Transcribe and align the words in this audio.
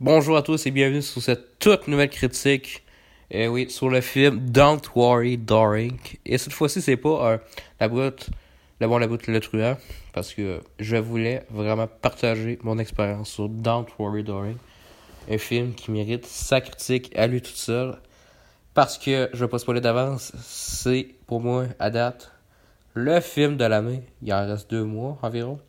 Bonjour 0.00 0.36
à 0.36 0.42
tous 0.42 0.66
et 0.66 0.72
bienvenue 0.72 1.02
sur 1.02 1.22
cette 1.22 1.60
toute 1.60 1.86
nouvelle 1.86 2.10
critique. 2.10 2.82
Eh 3.30 3.46
oui, 3.46 3.70
sur 3.70 3.88
le 3.88 4.00
film 4.00 4.40
Don't 4.40 4.80
Worry 4.96 5.38
Darling. 5.38 5.96
Et 6.26 6.36
cette 6.36 6.52
fois-ci, 6.52 6.82
c'est 6.82 6.96
pas 6.96 7.30
euh, 7.30 7.38
la 7.78 7.86
brute, 7.86 8.28
le 8.80 8.88
bon, 8.88 8.98
la 8.98 9.06
brute, 9.06 9.28
le 9.28 9.38
truand. 9.38 9.76
Parce 10.12 10.34
que 10.34 10.60
je 10.80 10.96
voulais 10.96 11.46
vraiment 11.48 11.86
partager 11.86 12.58
mon 12.64 12.80
expérience 12.80 13.30
sur 13.30 13.48
Don't 13.48 13.86
Worry 14.00 14.24
Darling. 14.24 14.56
Un 15.30 15.38
film 15.38 15.74
qui 15.74 15.92
mérite 15.92 16.26
sa 16.26 16.60
critique 16.60 17.16
à 17.16 17.28
lui 17.28 17.40
tout 17.40 17.50
seul. 17.54 17.96
Parce 18.74 18.98
que, 18.98 19.30
je 19.32 19.44
vais 19.44 19.48
pas 19.48 19.60
spoiler 19.60 19.80
d'avance, 19.80 20.32
c'est 20.42 21.06
pour 21.28 21.40
moi, 21.40 21.66
à 21.78 21.90
date, 21.90 22.32
le 22.94 23.20
film 23.20 23.56
de 23.56 23.64
l'année. 23.64 24.02
Il 24.22 24.34
en 24.34 24.44
reste 24.44 24.68
deux 24.68 24.82
mois 24.82 25.18
environ. 25.22 25.60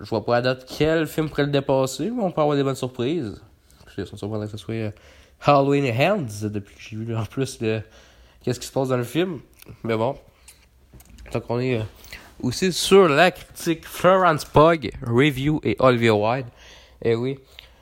Je 0.00 0.08
vois 0.08 0.24
pas 0.24 0.36
à 0.36 0.40
date 0.42 0.66
quel 0.66 1.06
film 1.06 1.28
pourrait 1.28 1.44
le 1.44 1.50
dépasser, 1.50 2.10
mais 2.10 2.22
on 2.22 2.30
peut 2.30 2.40
avoir 2.40 2.56
des 2.56 2.64
bonnes 2.64 2.74
surprises. 2.74 3.40
Je 3.86 4.04
suis 4.04 4.16
surprenant 4.18 4.44
que 4.44 4.50
ce 4.50 4.56
soit 4.56 4.74
euh, 4.74 4.90
Halloween 5.40 5.86
Hands, 5.86 6.48
depuis 6.48 6.74
que 6.74 6.80
j'ai 6.80 6.96
vu 6.96 7.16
en 7.16 7.24
plus 7.24 7.60
le... 7.60 7.80
qu'est-ce 8.42 8.58
qui 8.58 8.66
se 8.66 8.72
passe 8.72 8.88
dans 8.88 8.96
le 8.96 9.04
film. 9.04 9.40
Mais 9.84 9.96
bon. 9.96 10.16
Donc 11.32 11.44
on 11.48 11.60
est 11.60 11.78
euh, 11.78 11.84
aussi 12.42 12.72
sur 12.72 13.08
la 13.08 13.30
critique 13.30 13.86
Florence 13.86 14.44
Pug, 14.44 14.90
Review 15.02 15.60
et 15.62 15.76
Olivia 15.78 16.14
Wilde. 16.14 16.46
Eh 17.02 17.14
oui. 17.14 17.38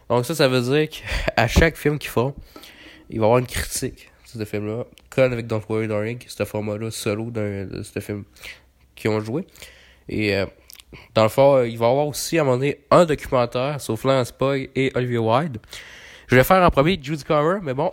Donc 0.09 0.27
ça, 0.27 0.35
ça 0.35 0.49
veut 0.49 0.61
dire 0.61 0.89
qu'à 0.91 1.47
chaque 1.49 1.77
film 1.77 1.99
qu'ils 1.99 2.11
font, 2.11 2.35
il 3.09 3.21
va 3.21 3.25
y 3.25 3.27
avoir 3.27 3.39
une 3.39 3.47
critique 3.47 4.11
sur 4.27 4.39
ce 4.39 4.45
film-là. 4.45 4.85
Comme 5.09 5.33
avec 5.33 5.47
Don't 5.47 5.63
Worry 5.69 5.89
Darling, 5.89 6.19
ce 6.27 6.45
format-là 6.45 6.91
solo 6.91 7.31
de 7.31 7.83
ce 7.83 8.01
film 8.01 8.25
qu'ils 8.95 9.11
ont 9.11 9.21
joué. 9.21 9.47
Et 10.09 10.37
euh, 10.37 10.47
dans 11.15 11.23
le 11.23 11.29
fond, 11.29 11.57
euh, 11.57 11.69
il 11.69 11.79
va 11.79 11.87
y 11.87 11.91
avoir 11.91 12.07
aussi 12.07 12.39
à 12.39 12.43
un 12.43 12.45
moment 12.45 12.59
donné 12.59 12.81
un 12.91 13.05
documentaire 13.05 13.81
sur 13.81 13.99
Florence 13.99 14.33
Pugh 14.33 14.71
et 14.75 14.93
Olivia 14.95 15.21
Wilde. 15.21 15.59
Je 16.27 16.37
vais 16.37 16.45
faire 16.45 16.63
en 16.63 16.71
premier 16.71 16.99
Judy 17.03 17.25
Comer, 17.25 17.61
mais 17.63 17.75
bon, 17.75 17.93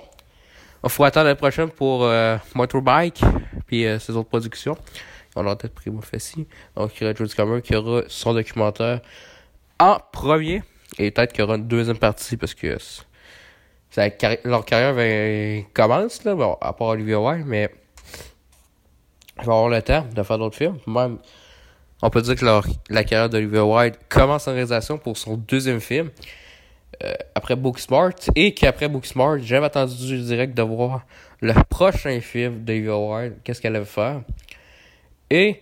il 0.83 0.89
faut 0.89 1.03
attendre 1.03 1.28
la 1.28 1.36
prochaine 1.36 1.69
pour 1.69 2.03
euh, 2.03 2.38
Motorbike 2.56 3.22
puis 3.67 3.86
euh, 3.86 4.00
ses 4.00 4.14
autres 4.14 4.30
productions. 4.30 4.78
On 5.36 5.45
aura 5.45 5.58
peut-être 5.58 5.75
pris 5.75 5.91
Fassi. 6.02 6.47
Donc, 6.75 6.91
il 6.95 7.03
y 7.03 7.06
aura 7.06 7.14
Judy 7.14 7.36
Comer 7.36 7.61
qui 7.61 7.75
aura 7.75 8.03
son 8.08 8.33
documentaire 8.33 9.02
en 9.80 9.97
premier. 10.11 10.63
Et 10.97 11.11
peut-être 11.11 11.31
qu'il 11.31 11.41
y 11.41 11.44
aura 11.44 11.56
une 11.56 11.67
deuxième 11.67 11.97
partie 11.97 12.36
parce 12.36 12.53
que 12.53 12.78
leur 14.44 14.66
carrière 14.66 15.66
commence, 15.73 16.23
là, 16.23 16.36
bon, 16.36 16.58
à 16.59 16.73
part 16.73 16.89
Olivia 16.89 17.19
Wilde, 17.19 17.45
mais 17.45 17.69
il 19.38 19.45
va 19.45 19.53
avoir 19.53 19.69
le 19.69 19.81
temps 19.81 20.06
de 20.13 20.23
faire 20.23 20.38
d'autres 20.38 20.58
films. 20.58 20.78
On 22.02 22.09
peut 22.09 22.22
dire 22.22 22.36
que 22.36 22.45
la 22.89 23.03
carrière 23.03 23.30
d'Olivia 23.30 23.66
Wilde 23.66 23.95
commence 24.08 24.47
en 24.47 24.53
réalisation 24.53 24.97
pour 24.97 25.17
son 25.17 25.38
deuxième 25.38 25.81
film. 25.81 26.09
Euh, 27.03 27.14
après 27.33 27.56
Booksmart 27.56 28.11
et 28.36 28.53
qu'après 28.53 28.89
Booksmart, 28.89 29.39
j'avais 29.39 29.67
attendu 29.67 30.22
direct 30.22 30.53
de 30.56 30.61
voir 30.64 31.06
le 31.41 31.53
prochain 31.69 32.19
film 32.19 32.64
d'Olivia 32.64 32.97
Wilde, 32.97 33.36
qu'est-ce 33.44 33.61
qu'elle 33.61 33.75
allait 33.75 33.86
faire. 33.86 34.22
Et 35.30 35.61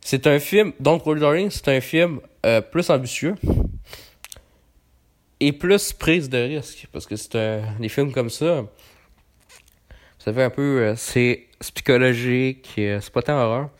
c'est 0.00 0.26
un 0.26 0.38
film, 0.38 0.72
donc 0.80 1.04
World 1.04 1.20
Darling, 1.20 1.50
c'est 1.50 1.68
un 1.68 1.80
film 1.80 2.20
euh, 2.46 2.60
plus 2.60 2.88
ambitieux 2.88 3.34
et 5.40 5.52
plus 5.52 5.92
prise 5.92 6.30
de 6.30 6.38
risque 6.38 6.86
parce 6.92 7.06
que 7.06 7.16
c'est 7.16 7.36
un 7.36 7.74
des 7.78 7.88
films 7.88 8.12
comme 8.12 8.30
ça. 8.30 8.64
Ça 10.18 10.32
fait 10.32 10.44
un 10.44 10.50
peu, 10.50 10.80
euh, 10.80 10.94
c'est 10.96 11.46
psychologique, 11.60 12.72
c'est 12.76 13.10
pas 13.10 13.22
tant 13.22 13.38
horreur. 13.38 13.70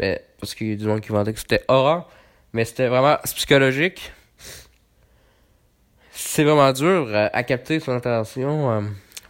Mais, 0.00 0.24
parce 0.40 0.54
qu'il 0.54 0.68
y 0.68 0.72
a 0.72 0.76
du 0.76 0.86
monde 0.86 1.00
qui 1.00 1.10
vendait 1.10 1.32
que 1.32 1.38
c'était 1.38 1.62
horreur. 1.68 2.08
Mais 2.52 2.64
c'était 2.64 2.88
vraiment 2.88 3.16
psychologique. 3.24 4.12
C'est 6.10 6.42
vraiment 6.42 6.72
dur 6.72 7.08
à, 7.14 7.42
capter 7.44 7.80
son 7.80 7.92
attention 7.92 8.70
euh, 8.70 8.80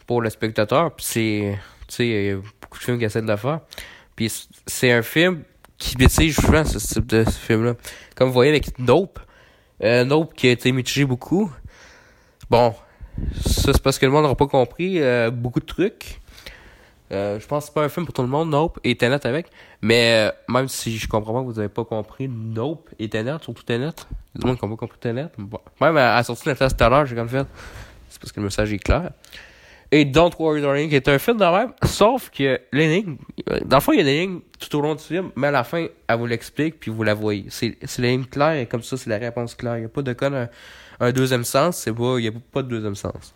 pour 0.07 0.21
le 0.21 0.29
spectateur. 0.29 0.95
Puis 0.95 1.05
c'est. 1.05 1.59
Tu 1.87 1.95
sais, 1.95 2.07
il 2.07 2.25
y 2.25 2.29
a 2.31 2.35
beaucoup 2.35 2.79
de 2.79 2.83
films 2.83 2.99
qui 2.99 3.05
essaient 3.05 3.21
de 3.21 3.27
le 3.27 3.35
faire. 3.35 3.59
Puis 4.15 4.31
c'est 4.65 4.91
un 4.91 5.01
film 5.01 5.43
qui 5.77 5.95
je 5.99 6.41
souvent 6.41 6.63
ce 6.63 6.77
type 6.77 7.07
de 7.07 7.23
film-là. 7.23 7.75
Comme 8.15 8.27
vous 8.27 8.33
voyez 8.33 8.51
avec 8.51 8.77
Nope. 8.79 9.19
Euh, 9.83 10.03
nope 10.03 10.35
qui 10.35 10.47
a 10.47 10.51
été 10.51 10.71
mitigé 10.71 11.05
beaucoup. 11.05 11.51
Bon, 12.49 12.75
ça 13.43 13.73
c'est 13.73 13.81
parce 13.81 13.97
que 13.97 14.05
le 14.05 14.11
monde 14.11 14.23
n'aura 14.23 14.35
pas 14.35 14.47
compris 14.47 15.01
euh, 15.01 15.31
beaucoup 15.31 15.59
de 15.59 15.65
trucs. 15.65 16.20
Euh, 17.11 17.39
je 17.39 17.45
pense 17.45 17.63
que 17.63 17.67
c'est 17.67 17.73
pas 17.73 17.83
un 17.83 17.89
film 17.89 18.05
pour 18.05 18.13
tout 18.13 18.21
le 18.21 18.27
monde, 18.27 18.49
Nope 18.49 18.79
et 18.83 18.95
Tenet 18.95 19.25
avec. 19.25 19.47
Mais 19.81 20.29
euh, 20.29 20.31
même 20.47 20.67
si 20.67 20.97
je 20.97 21.07
comprends 21.07 21.33
pas 21.33 21.41
que 21.41 21.45
vous 21.45 21.59
avez 21.59 21.69
pas 21.69 21.83
compris 21.83 22.29
Nope 22.29 22.89
et 22.99 23.09
Tenet, 23.09 23.37
surtout 23.41 23.63
Tenet. 23.63 23.87
A 23.87 23.91
des 24.35 24.47
gens 24.47 24.55
qui 24.55 24.65
n'ont 24.65 24.71
pas 24.71 24.77
compris 24.77 24.99
Tenet. 24.99 25.27
Même 25.37 25.97
à 25.97 26.15
la 26.15 26.23
sortie 26.23 26.45
de 26.45 26.49
la 26.51 26.55
classe 26.55 26.75
tout 26.75 26.83
à 26.83 26.89
l'heure, 26.89 27.05
j'ai 27.05 27.15
comme 27.15 27.29
fait. 27.29 27.45
C'est 28.09 28.19
parce 28.19 28.31
que 28.31 28.39
le 28.39 28.45
message 28.45 28.71
est 28.71 28.79
clair. 28.79 29.11
Et 29.93 30.05
Don't 30.05 30.31
Worry 30.39 30.61
Darling, 30.61 30.89
qui 30.89 30.95
est 30.95 31.09
un 31.09 31.19
film 31.19 31.37
de 31.37 31.43
même, 31.43 31.73
sauf 31.83 32.29
que 32.29 32.61
l'énigme, 32.71 33.17
dans 33.65 33.77
le 33.77 33.81
fond, 33.81 33.91
il 33.91 33.97
y 33.97 33.99
a 33.99 34.03
une 34.03 34.07
énigme 34.07 34.39
tout 34.57 34.73
au 34.77 34.81
long 34.81 34.95
du 34.95 35.03
film, 35.03 35.31
mais 35.35 35.47
à 35.47 35.51
la 35.51 35.65
fin, 35.65 35.87
elle 36.07 36.17
vous 36.17 36.27
l'explique, 36.27 36.79
puis 36.79 36.89
vous 36.89 37.03
la 37.03 37.13
voyez. 37.13 37.47
C'est, 37.49 37.77
l'énigme 37.99 38.23
claire, 38.23 38.53
et 38.53 38.67
comme 38.67 38.83
ça, 38.83 38.95
c'est 38.95 39.09
la 39.09 39.17
réponse 39.17 39.53
claire. 39.53 39.75
Il 39.75 39.81
n'y 39.81 39.85
a 39.87 39.89
pas 39.89 40.01
de 40.01 40.13
cas 40.13 40.29
un, 40.29 40.47
un 41.01 41.11
deuxième 41.11 41.43
sens, 41.43 41.75
c'est 41.75 41.91
pas, 41.91 42.19
il 42.19 42.21
n'y 42.21 42.27
a 42.29 42.31
pas 42.53 42.63
de 42.63 42.69
deuxième 42.69 42.95
sens. 42.95 43.33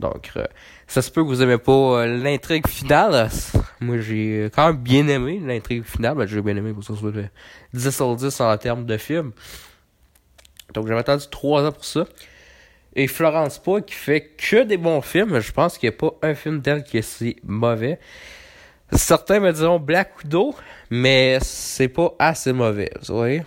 Donc, 0.00 0.30
euh, 0.36 0.44
ça 0.86 1.02
se 1.02 1.10
peut 1.10 1.22
que 1.22 1.28
vous 1.28 1.42
aimez 1.42 1.58
pas 1.58 1.72
euh, 1.72 2.22
l'intrigue 2.22 2.66
finale. 2.66 3.28
Moi, 3.80 3.98
j'ai 3.98 4.50
quand 4.54 4.66
même 4.68 4.76
bien 4.76 5.08
aimé 5.08 5.40
l'intrigue 5.44 5.84
finale. 5.84 6.16
Ben, 6.16 6.26
j'ai 6.26 6.40
bien 6.40 6.56
aimé 6.56 6.72
pour 6.72 6.84
ça 6.84 6.94
soit 6.94 7.12
10 7.74 7.90
sur 7.90 8.16
10 8.16 8.40
en 8.40 8.56
termes 8.58 8.86
de 8.86 8.96
film. 8.96 9.32
Donc, 10.74 10.86
j'avais 10.86 11.00
attendu 11.00 11.24
3 11.30 11.66
ans 11.66 11.72
pour 11.72 11.84
ça. 11.84 12.04
Et 12.94 13.06
Florence 13.06 13.58
Pugh 13.58 13.84
qui 13.84 13.94
fait 13.94 14.32
que 14.36 14.62
des 14.62 14.76
bons 14.76 15.00
films. 15.00 15.40
Je 15.40 15.52
pense 15.52 15.78
qu'il 15.78 15.88
n'y 15.88 15.94
a 15.94 15.98
pas 15.98 16.14
un 16.22 16.34
film 16.34 16.60
d'elle 16.60 16.84
qui 16.84 16.98
est 16.98 17.02
si 17.02 17.36
mauvais. 17.44 17.98
Certains 18.92 19.40
me 19.40 19.52
diront 19.52 19.78
Black 19.78 20.18
Widow, 20.18 20.54
mais 20.90 21.38
c'est 21.42 21.88
pas 21.88 22.14
assez 22.18 22.52
mauvais. 22.52 22.90
Vous 23.06 23.16
voyez? 23.16 23.42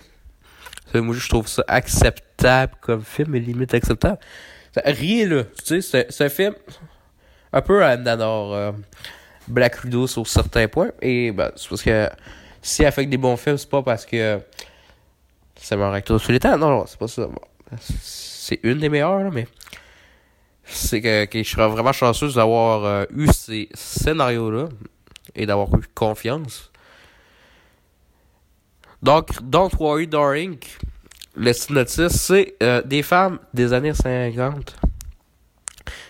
Moi, 0.94 1.14
je 1.14 1.28
trouve 1.28 1.48
ça 1.48 1.64
acceptable 1.68 2.74
comme 2.80 3.02
film, 3.02 3.30
mais 3.30 3.40
limite 3.40 3.72
acceptable. 3.74 4.18
Rien 4.76 5.28
là. 5.28 5.44
Tu 5.64 5.82
sais, 5.82 6.06
c'est 6.08 6.24
un 6.24 6.28
film 6.28 6.54
un 7.52 7.60
peu 7.60 7.84
à 7.84 7.96
Nanor 7.96 8.54
euh, 8.54 8.72
Black 9.48 9.84
Widow 9.84 10.06
sur 10.06 10.26
certains 10.26 10.68
points. 10.68 10.90
Et 11.00 11.32
ben, 11.32 11.50
c'est 11.56 11.68
parce 11.68 11.82
que 11.82 12.08
si 12.62 12.82
elle 12.82 12.92
fait 12.92 13.06
des 13.06 13.16
bons 13.16 13.36
films, 13.36 13.58
c'est 13.58 13.68
pas 13.68 13.82
parce 13.82 14.06
que 14.06 14.40
c'est 15.56 15.74
un 15.74 15.92
acteur 15.92 16.20
sur 16.20 16.32
les 16.32 16.40
temps. 16.40 16.56
Non, 16.56 16.70
non, 16.70 16.84
c'est 16.86 16.98
pas 16.98 17.08
ça. 17.08 17.28
c'est 17.80 18.60
une 18.62 18.78
des 18.78 18.88
meilleures, 18.88 19.30
mais 19.30 19.46
c'est 20.64 21.00
que, 21.00 21.26
je 21.32 21.48
serais 21.48 21.68
vraiment 21.68 21.92
chanceuse 21.92 22.36
d'avoir 22.36 22.84
euh, 22.84 23.04
eu 23.14 23.28
ces 23.28 23.68
scénarios-là 23.74 24.68
et 25.34 25.46
d'avoir 25.46 25.68
eu 25.74 25.82
confiance. 25.94 26.70
Donc, 29.02 29.42
Don't 29.42 29.70
Worry 29.78 30.06
Darling, 30.06 30.58
le 31.34 31.52
synopsis, 31.52 32.08
c'est 32.08 32.54
euh, 32.62 32.82
des 32.82 33.02
femmes 33.02 33.38
des 33.54 33.72
années 33.72 33.94
50 33.94 34.76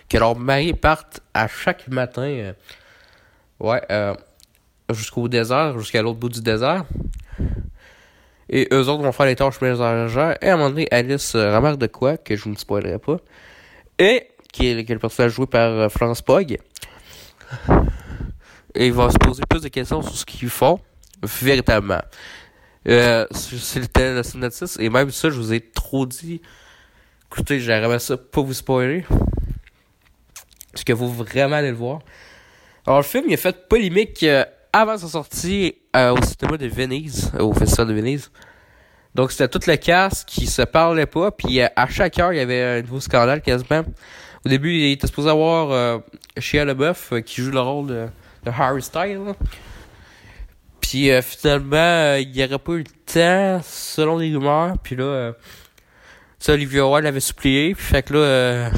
que 0.09 0.17
leurs 0.17 0.37
maris 0.37 0.73
partent 0.73 1.21
à 1.33 1.47
chaque 1.47 1.87
matin 1.87 2.23
euh, 2.23 2.53
ouais, 3.59 3.81
euh, 3.91 4.13
jusqu'au 4.93 5.27
désert, 5.27 5.79
jusqu'à 5.79 6.01
l'autre 6.01 6.19
bout 6.19 6.29
du 6.29 6.41
désert. 6.41 6.85
Et 8.49 8.67
eux 8.71 8.87
autres 8.89 9.01
vont 9.01 9.11
faire 9.11 9.25
les 9.25 9.35
tâches 9.35 9.61
ménagères. 9.61 10.37
Et 10.41 10.49
à 10.49 10.53
un 10.53 10.57
moment 10.57 10.69
donné, 10.69 10.87
Alice 10.91 11.35
remarque 11.35 11.77
de 11.77 11.87
quoi, 11.87 12.17
que 12.17 12.35
je 12.35 12.49
ne 12.49 12.55
spoilerai 12.55 12.99
pas. 12.99 13.17
Et 13.97 14.27
qui 14.51 14.67
est, 14.67 14.87
le 14.87 14.99
personnage 14.99 15.31
joué 15.31 15.47
par 15.47 15.91
Florence 15.91 16.21
Pogg. 16.21 16.59
Et 18.75 18.87
il 18.87 18.93
va 18.93 19.09
se 19.09 19.17
poser 19.17 19.43
plus 19.49 19.61
de 19.61 19.69
questions 19.69 20.01
sur 20.03 20.15
ce 20.15 20.25
qu'ils 20.25 20.49
font 20.49 20.79
véritablement. 21.23 22.01
Euh, 22.87 23.25
C'était 23.31 24.13
le 24.13 24.23
synopsis. 24.23 24.77
Et 24.79 24.89
même 24.89 25.11
ça, 25.11 25.29
je 25.29 25.35
vous 25.35 25.53
ai 25.53 25.61
trop 25.61 26.05
dit. 26.05 26.41
Écoutez, 27.31 27.59
j'aimerais 27.59 27.99
ça 27.99 28.17
pas 28.17 28.41
vous 28.41 28.53
spoiler. 28.53 29.05
Parce 30.71 30.83
que 30.83 30.93
vous 30.93 31.11
vraiment 31.11 31.55
aller 31.55 31.69
le 31.69 31.77
voir. 31.77 31.99
Alors, 32.85 32.99
le 32.99 33.05
film, 33.05 33.25
il 33.27 33.33
a 33.33 33.37
fait 33.37 33.67
polémique 33.67 34.23
euh, 34.23 34.43
avant 34.73 34.97
sa 34.97 35.07
sortie 35.07 35.75
euh, 35.95 36.13
au 36.13 36.21
cinéma 36.21 36.57
de 36.57 36.67
Venise, 36.67 37.31
au 37.39 37.53
Festival 37.53 37.87
de 37.87 37.93
Venise. 37.93 38.31
Donc, 39.15 39.31
c'était 39.31 39.47
toute 39.47 39.67
le 39.67 39.77
cast 39.77 40.27
qui 40.27 40.47
se 40.47 40.63
parlait 40.63 41.05
pas. 41.05 41.31
Puis, 41.31 41.61
à 41.61 41.87
chaque 41.87 42.17
heure, 42.19 42.33
il 42.33 42.37
y 42.37 42.41
avait 42.41 42.63
un 42.63 42.81
nouveau 42.81 42.99
scandale 42.99 43.41
quasiment. 43.41 43.83
Au 44.45 44.49
début, 44.49 44.73
il 44.73 44.91
était 44.91 45.07
supposé 45.07 45.29
avoir 45.29 46.01
Shia 46.37 46.65
LaBeouf 46.65 47.13
qui 47.23 47.41
joue 47.43 47.51
le 47.51 47.59
rôle 47.59 47.87
de, 47.87 48.07
de 48.43 48.51
Harry 48.51 48.81
Styles. 48.81 49.35
Puis 50.93 51.09
euh, 51.09 51.23
finalement, 51.23 51.75
euh, 51.75 52.19
il 52.19 52.29
n'y 52.29 52.43
aurait 52.43 52.59
pas 52.59 52.73
eu 52.73 52.83
le 52.83 52.83
temps, 52.83 53.59
selon 53.63 54.15
les 54.19 54.31
rumeurs. 54.31 54.77
Puis 54.77 54.95
là, 54.95 55.03
euh, 55.03 55.33
ça, 56.37 56.53
Olivia 56.53 56.87
Wilde 56.87 57.07
avait 57.07 57.19
supplié. 57.19 57.73
Puis 57.73 57.83
fait 57.83 58.03
que 58.03 58.13
là, 58.13 58.69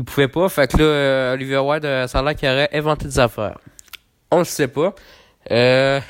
il 0.00 0.04
pouvait 0.04 0.26
pas. 0.26 0.48
Fait 0.48 0.66
que 0.66 0.76
là, 0.78 1.34
Olivia 1.34 1.62
Wilde, 1.62 2.08
ça 2.08 2.18
a 2.18 2.22
l'air 2.24 2.34
qu'il 2.34 2.48
aurait 2.48 2.68
inventé 2.72 3.04
des 3.04 3.20
affaires. 3.20 3.58
On 4.32 4.40
le 4.40 4.44
sait 4.44 4.66
pas. 4.66 4.92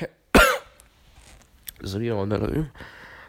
Désolé, 1.79 2.11
on 2.11 2.31
a 2.31 2.37
eu. 2.49 2.65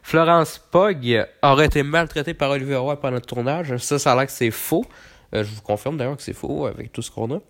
Florence 0.03 0.59
Pugh 0.73 1.27
aurait 1.43 1.67
été 1.67 1.83
maltraitée 1.83 2.33
par 2.33 2.49
Olivier 2.53 2.77
Roy 2.77 2.99
pendant 2.99 3.17
le 3.17 3.21
tournage. 3.21 3.77
Ça, 3.77 3.99
ça 3.99 4.13
a 4.13 4.17
l'air 4.17 4.25
que 4.25 4.33
c'est 4.33 4.51
faux. 4.51 4.87
je 5.31 5.43
vous 5.43 5.61
confirme 5.61 5.99
d'ailleurs 5.99 6.17
que 6.17 6.23
c'est 6.23 6.33
faux 6.33 6.65
avec 6.65 6.91
tout 6.91 7.03
ce 7.03 7.11
qu'on 7.11 7.35
a. 7.35 7.41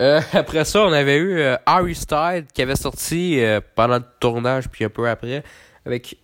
après 0.32 0.64
ça, 0.64 0.82
on 0.82 0.92
avait 0.92 1.18
eu 1.18 1.42
Harry 1.66 1.94
Styles 1.94 2.46
qui 2.54 2.62
avait 2.62 2.76
sorti 2.76 3.40
pendant 3.74 3.96
le 3.98 4.04
tournage, 4.18 4.68
puis 4.68 4.84
un 4.84 4.88
peu 4.88 5.08
après, 5.08 5.44
avec 5.84 6.16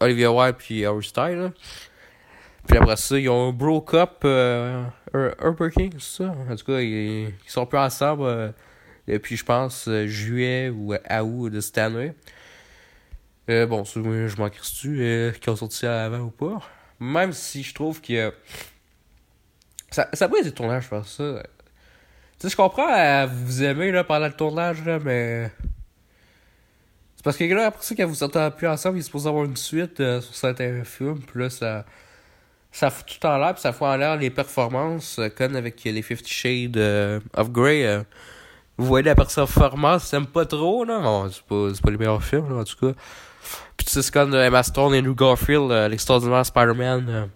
Olivia 0.00 0.32
Wilde 0.32 0.56
puis 0.56 0.84
Harry 0.84 1.04
Styles. 1.04 1.52
Puis 2.66 2.78
après 2.78 2.96
ça, 2.96 3.18
ils 3.18 3.28
ont 3.28 3.52
broke 3.52 3.94
up 3.94 4.22
euh, 4.24 4.84
Burger 5.12 5.70
King, 5.70 5.92
c'est 5.98 6.22
ça? 6.22 6.34
En 6.50 6.56
tout 6.56 6.64
cas, 6.64 6.80
ils, 6.80 7.32
sont 7.46 7.66
plus 7.66 7.78
ensemble 7.78 8.24
euh, 8.24 8.50
depuis, 9.06 9.36
je 9.36 9.44
pense, 9.44 9.86
euh, 9.88 10.06
juillet 10.06 10.70
ou 10.70 10.94
août 10.94 11.50
de 11.50 11.60
cette 11.60 11.78
année. 11.78 12.12
Euh, 13.50 13.66
bon, 13.66 13.84
je 13.84 14.00
m'en 14.00 14.46
euh, 14.46 15.32
qu'ils 15.32 15.50
ont 15.50 15.56
sorti 15.56 15.86
avant 15.86 16.20
ou 16.20 16.30
pas? 16.30 16.62
Même 16.98 17.32
si 17.32 17.62
je 17.62 17.74
trouve 17.74 18.00
que. 18.00 18.32
Ça, 19.90 20.08
ça 20.12 20.28
peut 20.28 20.38
être 20.38 20.46
du 20.46 20.52
tournage, 20.52 20.84
je 20.84 20.88
pense 20.88 21.16
ça. 21.16 21.42
Tu 22.38 22.46
sais, 22.46 22.48
je 22.50 22.56
comprends, 22.56 23.26
vous 23.26 23.62
aimez 23.62 23.90
là, 23.92 24.04
pendant 24.04 24.26
le 24.26 24.32
tournage, 24.32 24.84
là, 24.84 24.98
mais. 24.98 25.50
C'est 27.16 27.24
parce 27.24 27.36
que 27.36 27.44
là, 27.44 27.66
après 27.66 27.82
ça, 27.82 27.94
quand 27.94 28.06
vous 28.06 28.14
sortez 28.14 28.48
plus 28.56 28.68
ensemble, 28.68 28.98
il 28.98 29.00
est 29.00 29.04
supposé 29.04 29.28
avoir 29.28 29.44
une 29.44 29.56
suite 29.56 29.96
sur 29.98 30.34
certains 30.34 30.84
films, 30.84 31.20
puis 31.20 31.40
là, 31.40 31.50
ça 31.50 31.84
ça 32.74 32.90
fout 32.90 33.06
tout 33.06 33.26
en 33.26 33.38
l'air, 33.38 33.54
puis 33.54 33.62
ça 33.62 33.72
fout 33.72 33.86
en 33.86 33.96
l'air 33.96 34.16
les 34.16 34.30
performances, 34.30 35.20
euh, 35.20 35.28
comme 35.28 35.54
avec 35.54 35.82
les 35.84 36.02
Fifty 36.02 36.32
Shades 36.32 36.76
euh, 36.76 37.20
of 37.36 37.50
Grey. 37.50 37.86
Euh. 37.86 38.02
vous 38.76 38.86
voyez 38.86 39.04
la 39.04 39.14
performance, 39.14 40.10
t'aimes 40.10 40.26
pas 40.26 40.44
trop, 40.44 40.84
là. 40.84 40.98
Bon, 40.98 41.30
c'est 41.30 41.44
pas, 41.44 41.68
pas 41.80 41.90
les 41.92 41.96
meilleurs 41.96 42.24
films, 42.24 42.50
là, 42.50 42.56
en 42.62 42.64
tout 42.64 42.76
cas. 42.84 42.98
Puis 43.76 43.86
tu 43.86 43.92
sais, 43.92 44.02
c'est 44.02 44.12
comme 44.12 44.34
Emma 44.34 44.64
Stone 44.64 44.92
et 44.92 44.98
Andrew 44.98 45.14
Garfield, 45.14 45.70
l'extraordinaire 45.88 46.44
Spider-Man. 46.44 47.28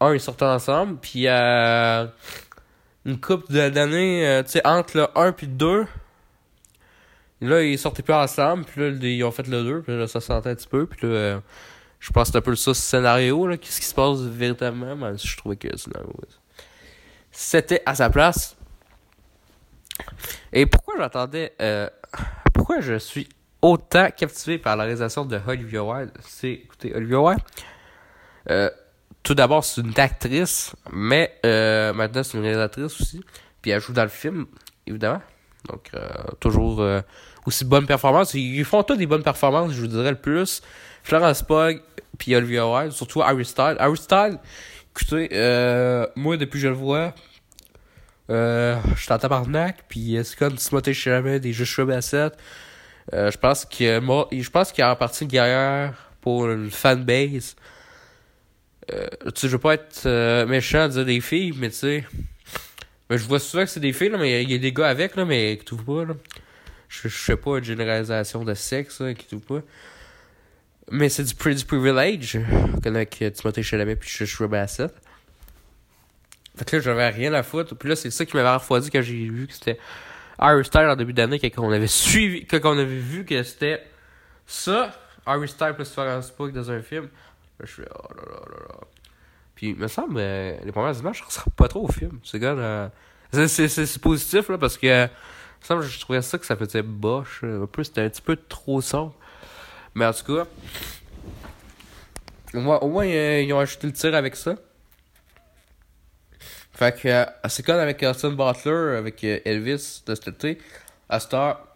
un, 0.00 0.14
ils 0.14 0.20
sortent 0.20 0.42
ensemble, 0.42 0.96
puis 1.00 1.28
une 3.04 3.20
couple 3.20 3.52
d'années, 3.52 4.42
tu 4.44 4.52
sais, 4.52 4.66
entre 4.66 4.96
le 4.96 5.06
1 5.14 5.32
puis 5.32 5.46
le 5.46 5.52
2. 5.52 5.86
Là, 7.40 7.62
ils 7.62 7.78
sortaient 7.78 8.02
plus 8.02 8.14
ensemble, 8.14 8.64
puis 8.64 8.80
là, 8.80 8.88
ils 8.88 9.24
ont 9.24 9.30
fait 9.30 9.46
le 9.46 9.62
2, 9.62 9.82
puis 9.82 9.98
là, 9.98 10.06
ça 10.06 10.20
sentait 10.20 10.50
un 10.50 10.54
petit 10.54 10.68
peu, 10.68 10.86
puis 10.86 11.06
là 11.06 11.40
je 12.04 12.12
pense 12.12 12.28
que 12.28 12.32
c'est 12.32 12.38
un 12.38 12.42
peu 12.42 12.54
ça, 12.54 12.74
ce 12.74 12.82
scénario, 12.82 13.46
là. 13.46 13.56
Qu'est-ce 13.56 13.80
qui 13.80 13.86
se 13.86 13.94
passe 13.94 14.18
véritablement, 14.20 15.16
si 15.16 15.26
je 15.26 15.38
trouvais 15.38 15.56
que 15.56 15.68
c'était 17.30 17.82
à 17.86 17.94
sa 17.94 18.10
place. 18.10 18.54
Et 20.52 20.66
pourquoi 20.66 20.96
j'attendais, 20.98 21.54
euh, 21.62 21.88
pourquoi 22.52 22.80
je 22.80 22.98
suis 22.98 23.26
autant 23.62 24.10
captivé 24.10 24.58
par 24.58 24.76
la 24.76 24.84
réalisation 24.84 25.24
de 25.24 25.40
Olivia 25.46 25.82
Wilde, 25.82 26.12
c'est, 26.20 26.52
écoutez, 26.52 26.94
Olivia 26.94 27.20
Wilde, 27.20 27.42
euh, 28.50 28.68
tout 29.24 29.34
d'abord, 29.34 29.64
c'est 29.64 29.80
une 29.80 29.98
actrice, 29.98 30.76
mais 30.92 31.34
euh, 31.44 31.92
maintenant, 31.92 32.22
c'est 32.22 32.36
une 32.38 32.44
réalisatrice 32.44 33.00
aussi. 33.00 33.24
Puis 33.60 33.72
elle 33.72 33.80
joue 33.80 33.92
dans 33.92 34.02
le 34.02 34.08
film, 34.08 34.46
évidemment. 34.86 35.22
Donc, 35.68 35.90
euh, 35.94 36.06
toujours 36.40 36.80
euh, 36.82 37.00
aussi 37.46 37.64
bonne 37.64 37.86
performance. 37.86 38.34
Ils 38.34 38.64
font 38.64 38.82
tous 38.82 38.96
des 38.96 39.06
bonnes 39.06 39.22
performances, 39.22 39.72
je 39.72 39.80
vous 39.80 39.86
dirais 39.86 40.10
le 40.10 40.20
plus. 40.20 40.62
Florence 41.02 41.42
Pugh, 41.42 41.80
puis 42.18 42.36
Olivia 42.36 42.68
Wilde, 42.68 42.92
surtout 42.92 43.22
Harry 43.22 43.44
Styles. 43.44 43.76
Harry 43.78 43.96
Styles, 43.96 44.38
écoutez, 44.90 45.30
euh, 45.32 46.06
moi, 46.16 46.36
depuis 46.36 46.58
que 46.58 46.62
je 46.62 46.68
le 46.68 46.74
vois, 46.74 47.14
euh, 48.30 48.78
je 48.94 49.02
suis 49.02 49.12
en 49.12 49.18
tabarnak, 49.18 49.84
puis 49.88 50.18
c'est 50.22 50.38
comme 50.38 50.54
Timothée 50.54 50.94
Chalamet, 50.94 51.40
des 51.40 51.52
Joshua 51.52 51.86
Bassett. 51.86 52.34
Euh, 53.12 53.30
je 53.30 53.38
pense 53.38 53.64
que 53.64 54.00
moi, 54.00 54.28
je 54.32 54.48
pense 54.48 54.72
qu'il 54.72 54.80
y 54.80 54.84
a 54.84 54.92
en 54.92 54.96
partie 54.96 55.26
guerrière 55.26 55.94
pour 56.20 56.48
une 56.48 56.70
fanbase. 56.70 57.56
Euh, 58.92 59.08
tu 59.34 59.40
sais, 59.40 59.48
je 59.48 59.52
veux 59.52 59.58
pas 59.58 59.74
être 59.74 60.02
euh, 60.06 60.46
méchant 60.46 60.82
à 60.82 60.88
dire 60.88 61.04
des 61.04 61.20
filles, 61.20 61.54
mais 61.56 61.70
tu 61.70 61.76
sais. 61.76 62.04
Mais 63.08 63.18
je 63.18 63.26
vois 63.26 63.38
souvent 63.38 63.64
que 63.64 63.70
c'est 63.70 63.80
des 63.80 63.92
filles, 63.92 64.10
là, 64.10 64.18
mais 64.18 64.42
il 64.42 64.50
y 64.50 64.54
a 64.54 64.58
des 64.58 64.72
gars 64.72 64.88
avec, 64.88 65.16
là, 65.16 65.24
mais 65.24 65.56
qui 65.58 65.64
trouvent 65.64 65.84
pas, 65.84 66.04
là. 66.04 66.14
Je, 66.88 67.08
fais 67.08 67.36
pas 67.36 67.58
une 67.58 67.64
généralisation 67.64 68.44
de 68.44 68.54
sexe, 68.54 69.00
là, 69.00 69.14
qui 69.14 69.26
trouvent 69.26 69.60
pas. 69.60 69.66
Mais 70.90 71.08
c'est 71.08 71.24
du, 71.24 71.34
du 71.54 71.64
privilege. 71.64 72.38
Avec 72.84 73.24
Timothée 73.32 73.62
Chalamet 73.62 73.96
puis 73.96 74.08
Joshua 74.08 74.46
Bassett. 74.46 74.94
Fait 76.56 76.64
que 76.64 76.76
là, 76.76 76.82
j'avais 76.82 77.08
rien 77.08 77.32
à 77.32 77.42
foutre. 77.42 77.74
Puis 77.74 77.88
là, 77.88 77.96
c'est 77.96 78.10
ça 78.10 78.24
qui 78.24 78.36
m'avait 78.36 78.54
refroidi 78.54 78.90
quand 78.90 79.02
j'ai 79.02 79.28
vu 79.28 79.46
que 79.46 79.54
c'était 79.54 79.78
Harry 80.38 80.64
Styles 80.64 80.88
en 80.88 80.96
début 80.96 81.12
d'année, 81.12 81.38
quand 81.38 81.62
on 81.62 81.72
avait 81.72 81.86
suivi, 81.86 82.46
quand 82.46 82.60
on 82.64 82.78
avait 82.78 82.84
vu 82.84 83.24
que 83.24 83.42
c'était 83.42 83.82
ça, 84.46 84.92
Harry 85.26 85.48
Styles 85.48 85.74
plus 85.74 85.90
Florence 85.90 86.30
Pugh 86.30 86.52
dans 86.52 86.70
un 86.70 86.82
film. 86.82 87.08
Je 87.64 87.72
suis 87.72 87.82
oh 87.82 88.14
là 88.14 88.22
là 88.22 88.40
là 88.50 88.66
là. 88.68 88.74
Puis, 89.54 89.70
il 89.70 89.76
me 89.76 89.86
semble, 89.86 90.16
euh, 90.18 90.56
les 90.64 90.72
premières 90.72 90.98
images, 90.98 91.18
je 91.18 91.24
ressemble 91.24 91.54
pas 91.54 91.68
trop 91.68 91.84
au 91.84 91.92
film. 91.92 92.18
C'est 92.24 92.42
euh, 92.42 92.88
c'est 93.32 93.98
positif, 94.00 94.48
là, 94.48 94.58
parce 94.58 94.76
que, 94.76 95.08
semble, 95.60 95.82
je 95.82 96.00
trouvais 96.00 96.22
ça 96.22 96.38
que 96.38 96.46
ça 96.46 96.56
faisait 96.56 96.82
boche. 96.82 97.44
Un 97.44 97.66
peu, 97.66 97.84
c'était 97.84 98.02
un 98.02 98.08
petit 98.08 98.22
peu 98.22 98.36
trop 98.36 98.80
sombre. 98.80 99.14
Mais 99.94 100.06
en 100.06 100.12
tout 100.12 100.36
cas, 100.36 100.46
au 102.54 102.88
moins, 102.88 103.06
euh, 103.06 103.42
ils 103.42 103.52
ont 103.52 103.58
ajouté 103.58 103.86
le 103.86 103.92
tir 103.92 104.14
avec 104.14 104.36
ça. 104.36 104.54
Fait 106.72 107.00
que 107.00 107.08
euh, 107.08 107.24
c'est 107.48 107.64
comme 107.64 107.78
avec 107.78 108.02
Austin 108.02 108.30
Butler, 108.30 108.96
avec 108.96 109.22
euh, 109.24 109.38
Elvis 109.44 110.02
de 110.06 110.14
cet 110.14 110.28
été. 110.28 110.58
À 111.08 111.20
Star, 111.20 111.66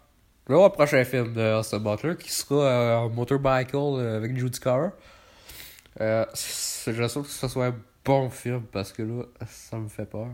le 0.48 0.68
prochain 0.70 1.04
film 1.04 1.34
de 1.34 1.58
Austin 1.58 1.78
Butler 1.78 2.16
qui 2.16 2.32
sera 2.32 3.08
Motorbicycle 3.08 4.00
avec 4.16 4.36
Judy 4.36 4.58
Carr. 4.58 4.92
Euh, 6.00 6.24
J'espère 6.34 7.22
que 7.22 7.28
ce 7.28 7.48
soit 7.48 7.66
un 7.66 7.74
bon 8.04 8.30
film 8.30 8.62
parce 8.72 8.92
que 8.92 9.02
là, 9.02 9.24
ça 9.46 9.78
me 9.78 9.88
fait 9.88 10.06
peur. 10.06 10.28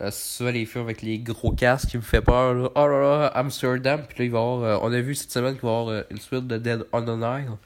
Euh, 0.00 0.10
souvent 0.10 0.50
les 0.50 0.64
films 0.64 0.84
avec 0.84 1.02
les 1.02 1.18
gros 1.18 1.52
casques 1.52 1.90
qui 1.90 1.96
me 1.96 2.02
fait 2.02 2.22
peur. 2.22 2.72
Oh 2.74 2.86
là 2.86 3.00
là, 3.00 3.26
Amsterdam. 3.34 4.04
Puis 4.08 4.18
là, 4.18 4.24
il 4.24 4.30
va 4.30 4.38
avoir. 4.38 4.62
Euh, 4.62 4.78
on 4.82 4.92
a 4.92 5.00
vu 5.00 5.14
cette 5.14 5.30
semaine 5.30 5.54
qu'il 5.54 5.62
va 5.62 5.68
y 5.68 5.72
avoir 5.72 5.88
euh, 5.88 6.02
une 6.10 6.18
suite 6.18 6.46
de 6.46 6.58
Dead 6.58 6.86
on 6.92 7.02
the 7.02 7.08
Nile. 7.08 7.56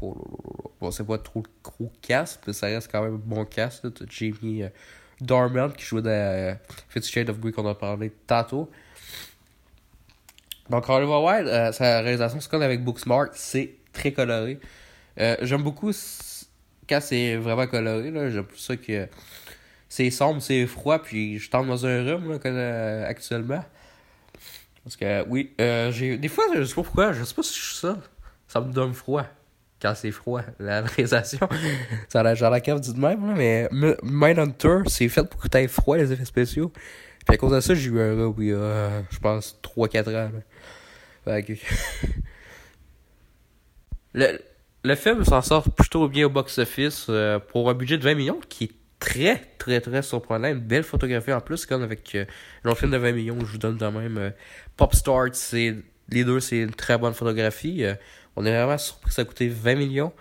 Oh 0.00 0.74
bon, 0.80 0.90
c'est 0.90 1.06
pas 1.06 1.18
trop 1.18 1.44
gros 1.62 1.92
casque, 2.00 2.40
mais 2.46 2.52
ça 2.52 2.66
reste 2.66 2.90
quand 2.90 3.02
même 3.02 3.14
un 3.14 3.18
bon 3.24 3.44
casque. 3.44 3.82
T'as 3.94 4.04
Jamie 4.08 4.64
Dorman 5.20 5.72
qui 5.72 5.84
jouait 5.84 6.02
dans 6.02 6.58
Fifty 6.88 7.10
Shades 7.12 7.30
of 7.30 7.38
Grey 7.38 7.52
qu'on 7.52 7.66
a 7.68 7.74
parlé 7.74 8.10
tantôt. 8.26 8.68
Donc, 10.72 10.88
Oliver 10.88 11.20
Wilde, 11.22 11.72
sa 11.72 12.00
réalisation, 12.00 12.40
c'est 12.40 12.50
comme 12.50 12.62
avec 12.62 12.82
Booksmart, 12.82 13.28
c'est 13.34 13.76
très 13.92 14.10
coloré. 14.10 14.58
J'aime 15.16 15.62
beaucoup 15.62 15.92
quand 16.88 17.00
c'est 17.00 17.36
vraiment 17.36 17.66
coloré, 17.66 18.12
j'aime 18.30 18.44
plus 18.44 18.58
ça 18.58 18.76
que 18.76 19.08
c'est 19.88 20.10
sombre, 20.10 20.40
c'est 20.40 20.66
froid, 20.66 20.98
puis 20.98 21.38
je 21.38 21.50
tombe 21.50 21.68
dans 21.68 21.86
un 21.86 22.02
rhume 22.02 22.32
là, 22.32 22.38
euh, 22.46 23.06
actuellement. 23.06 23.62
Parce 24.82 24.96
que 24.96 25.26
oui, 25.28 25.52
euh, 25.60 25.92
j'ai. 25.92 26.16
Des 26.16 26.28
fois, 26.28 26.44
je 26.54 26.64
sais 26.64 26.74
pas 26.74 26.82
pourquoi, 26.82 27.12
je 27.12 27.22
sais 27.24 27.34
pas 27.34 27.42
si 27.42 27.54
je 27.58 27.64
suis 27.64 27.76
ça. 27.76 27.98
Ça 28.48 28.60
me 28.60 28.72
donne 28.72 28.94
froid. 28.94 29.24
Quand 29.80 29.94
c'est 29.94 30.10
froid, 30.10 30.42
la 30.58 30.82
réalisation. 30.82 31.48
ça 32.08 32.20
a 32.20 32.34
genre 32.34 32.50
la 32.50 32.60
cave 32.60 32.80
du 32.80 32.98
même, 32.98 33.26
là, 33.26 33.34
mais 33.36 33.68
Mindhunter, 34.02 34.78
c'est 34.86 35.08
fait 35.08 35.24
pour 35.24 35.40
que 35.40 35.48
t'aies 35.48 35.68
froid 35.68 35.96
les 35.96 36.12
effets 36.12 36.24
spéciaux. 36.24 36.72
Puis 37.26 37.34
à 37.34 37.36
cause 37.36 37.52
de 37.52 37.60
ça, 37.60 37.74
j'ai 37.74 37.88
eu 37.88 38.00
un 38.00 38.14
rhume 38.14 38.34
il 38.38 38.48
y 38.48 38.52
a, 38.52 39.02
je 39.10 39.18
pense, 39.18 39.58
3-4 39.62 40.08
ans. 40.08 40.12
Là. 40.12 40.30
Fait 41.24 41.42
que... 41.42 41.52
le, 44.14 44.38
le 44.84 44.94
film 44.94 45.24
s'en 45.24 45.42
sort 45.42 45.70
plutôt 45.70 46.08
bien 46.08 46.26
au 46.26 46.30
box-office 46.30 47.06
euh, 47.08 47.38
pour 47.38 47.70
un 47.70 47.74
budget 47.74 47.98
de 47.98 48.02
20 48.02 48.14
millions 48.14 48.40
qui 48.48 48.64
est 48.64 48.72
très, 48.98 49.40
très, 49.58 49.80
très 49.80 50.02
surprenant. 50.02 50.48
Une 50.48 50.60
belle 50.60 50.82
photographie 50.82 51.32
en 51.32 51.40
plus, 51.40 51.66
comme 51.66 51.82
avec 51.82 52.14
euh, 52.14 52.24
un 52.64 52.74
film 52.74 52.90
de 52.90 52.96
20 52.96 53.12
millions, 53.12 53.38
je 53.40 53.52
vous 53.52 53.58
donne 53.58 53.78
quand 53.78 53.92
même 53.92 54.18
euh, 54.18 54.30
Pop 54.76 54.94
Start, 54.94 55.34
c'est 55.34 55.76
les 56.08 56.24
deux, 56.24 56.40
c'est 56.40 56.58
une 56.58 56.74
très 56.74 56.98
bonne 56.98 57.14
photographie. 57.14 57.84
on 58.36 58.44
est 58.44 58.50
vraiment 58.54 58.76
surpris 58.76 59.08
que 59.08 59.14
ça 59.14 59.22
a 59.22 59.24
coûté 59.24 59.48
20 59.48 59.76
millions. 59.76 60.12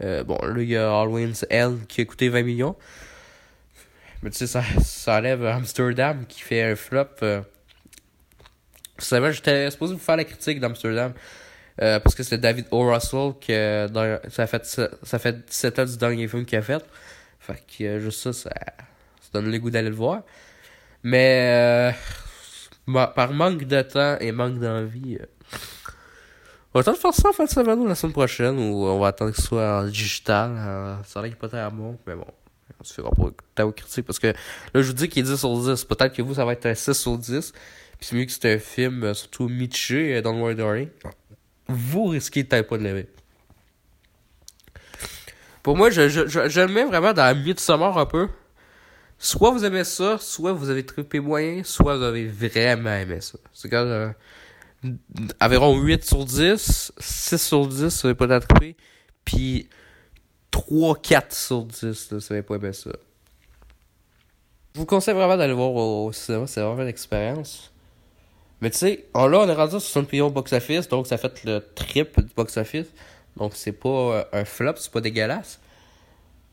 bon, 0.00 0.38
là, 0.42 0.62
il 0.62 0.68
y 0.68 0.76
a 0.76 0.88
Halloween's 0.88 1.44
Hell 1.50 1.78
qui 1.88 2.02
a 2.02 2.04
coûté 2.04 2.28
20 2.28 2.42
millions. 2.42 2.76
Mais 4.22 4.30
tu 4.30 4.36
sais, 4.36 4.46
ça, 4.46 4.62
ça 4.84 5.18
enlève 5.18 5.44
Amsterdam 5.44 6.26
qui 6.26 6.42
fait 6.42 6.62
un 6.62 6.76
flop. 6.76 7.08
vous 7.20 7.44
savez, 8.98 9.32
j'étais 9.32 9.70
supposé 9.70 9.94
vous 9.94 10.00
faire 10.00 10.16
la 10.16 10.24
critique 10.24 10.60
d'Amsterdam. 10.60 11.12
Euh, 11.82 11.98
parce 11.98 12.14
que 12.14 12.22
c'est 12.22 12.38
David 12.38 12.66
O. 12.70 12.90
Russell 12.92 13.32
que 13.40 13.88
ça, 14.28 14.46
fait, 14.46 14.64
ça, 14.66 15.18
fait 15.18 15.46
17 15.46 15.78
ans 15.78 15.84
du 15.86 15.96
dernier 15.96 16.28
film 16.28 16.44
qu'il 16.44 16.58
a 16.58 16.62
fait. 16.62 16.84
Fait 17.38 17.62
que 17.66 17.84
euh, 17.84 18.00
juste 18.00 18.20
ça, 18.20 18.32
ça, 18.34 18.50
donne 19.32 19.50
le 19.50 19.58
goût 19.58 19.70
d'aller 19.70 19.88
le 19.88 19.94
voir. 19.94 20.22
Mais 21.02 21.94
euh, 22.86 23.06
par 23.14 23.32
manque 23.32 23.64
de 23.64 23.80
temps 23.80 24.18
et 24.20 24.30
manque 24.30 24.58
d'envie, 24.58 25.18
on 26.74 26.78
va 26.78 26.80
attendre 26.80 26.98
faire 26.98 27.14
ça 27.14 27.30
en 27.30 27.32
fin 27.32 27.44
de 27.44 27.50
semaine 27.50 27.78
ou 27.78 27.86
la 27.86 27.94
semaine 27.94 28.12
prochaine 28.12 28.58
ou 28.58 28.84
on 28.84 28.98
va 28.98 29.08
attendre 29.08 29.30
que 29.30 29.38
ce 29.38 29.46
soit 29.46 29.80
en 29.80 29.84
digital. 29.84 30.98
ça 31.06 31.20
a 31.20 31.22
l'air 31.22 31.34
pas 31.36 31.48
très 31.48 31.70
bon, 31.70 31.98
mais 32.06 32.14
bon. 32.14 32.26
On 32.78 32.84
se 32.84 32.94
fera 32.94 33.10
pas 33.54 33.64
aux 33.66 33.72
critiques 33.72 34.06
parce 34.06 34.18
que 34.18 34.28
là 34.28 34.34
je 34.74 34.82
vous 34.82 34.92
dis 34.92 35.08
qu'il 35.08 35.26
est 35.26 35.30
10 35.30 35.36
sur 35.36 35.58
10. 35.58 35.84
Peut-être 35.84 36.14
que 36.14 36.22
vous 36.22 36.34
ça 36.34 36.44
va 36.44 36.52
être 36.52 36.66
un 36.66 36.74
6 36.74 36.92
sur 36.92 37.18
10. 37.18 37.52
Puis 37.52 38.08
c'est 38.08 38.16
mieux 38.16 38.24
que 38.24 38.32
c'est 38.32 38.54
un 38.54 38.58
film 38.58 39.12
surtout 39.14 39.48
Miché 39.48 40.22
dans 40.22 40.32
le 40.32 40.40
World 40.40 40.90
vous 41.70 42.06
risquez 42.06 42.44
peut-être 42.44 42.68
pas 42.68 42.78
de 42.78 42.84
l'aimer. 42.84 43.06
Pour 45.62 45.76
moi, 45.76 45.90
je, 45.90 46.00
le 46.02 46.68
mets 46.68 46.84
vraiment 46.84 47.12
dans 47.12 47.24
la 47.24 47.34
Midsommar 47.34 47.96
un 47.98 48.06
peu. 48.06 48.28
Soit 49.18 49.50
vous 49.50 49.64
aimez 49.64 49.84
ça, 49.84 50.16
soit 50.18 50.52
vous 50.52 50.70
avez 50.70 50.84
trippé 50.84 51.20
moyen, 51.20 51.62
soit 51.62 51.98
vous 51.98 52.02
avez 52.02 52.26
vraiment 52.26 52.94
aimé 52.94 53.20
ça. 53.20 53.38
C'est 53.52 53.68
quand 53.68 53.84
euh, 53.84 54.10
environ 55.40 55.78
8 55.78 56.04
sur 56.04 56.24
10, 56.24 56.92
6 56.98 57.36
sur 57.36 57.66
10, 57.66 58.00
vous 58.00 58.06
avez 58.06 58.14
pas 58.14 58.40
trippé, 58.40 58.76
puis 59.24 59.68
3, 60.50 60.96
4 60.96 61.32
sur 61.32 61.64
10, 61.64 62.12
là, 62.12 62.18
avez 62.30 62.42
pas 62.42 62.56
aimé 62.56 62.72
ça. 62.72 62.90
Je 64.74 64.80
vous 64.80 64.86
conseille 64.86 65.14
vraiment 65.14 65.36
d'aller 65.36 65.52
voir 65.52 65.72
au 65.74 66.12
cinéma, 66.12 66.46
c'est 66.46 66.60
vraiment 66.60 66.82
une 66.82 66.88
expérience. 66.88 67.72
Mais 68.60 68.70
tu 68.70 68.78
sais, 68.78 69.06
là, 69.14 69.40
on 69.40 69.48
est 69.48 69.54
rendu 69.54 69.76
à 69.76 69.80
60 69.80 70.12
millions 70.12 70.26
au 70.26 70.30
box-office, 70.30 70.88
donc 70.88 71.06
ça 71.06 71.16
fait 71.16 71.44
le 71.44 71.60
triple 71.74 72.22
du 72.22 72.34
box-office. 72.34 72.86
Donc 73.36 73.52
c'est 73.54 73.72
pas 73.72 73.88
euh, 73.88 74.24
un 74.32 74.44
flop, 74.44 74.74
c'est 74.76 74.92
pas 74.92 75.00
dégueulasse. 75.00 75.60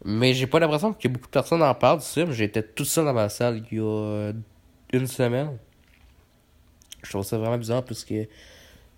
Mais 0.06 0.34
j'ai 0.34 0.48
pas 0.48 0.60
l'impression 0.60 0.94
que 0.94 1.08
beaucoup 1.08 1.26
de 1.26 1.32
personnes 1.32 1.62
en 1.64 1.74
parlent 1.74 2.00
du 2.00 2.06
film. 2.06 2.32
J'étais 2.32 2.64
tout 2.64 2.86
seul 2.86 3.06
dans 3.06 3.14
ma 3.14 3.30
salle 3.30 3.64
il 3.72 3.78
y 3.78 3.82
a 3.82 4.32
une 4.94 5.08
semaine. 5.08 5.58
Je 7.04 7.10
trouve 7.10 7.24
ça 7.24 7.38
vraiment 7.38 7.58
bizarre 7.58 7.84
parce 7.84 8.04
que. 8.04 8.24
Tu 8.24 8.30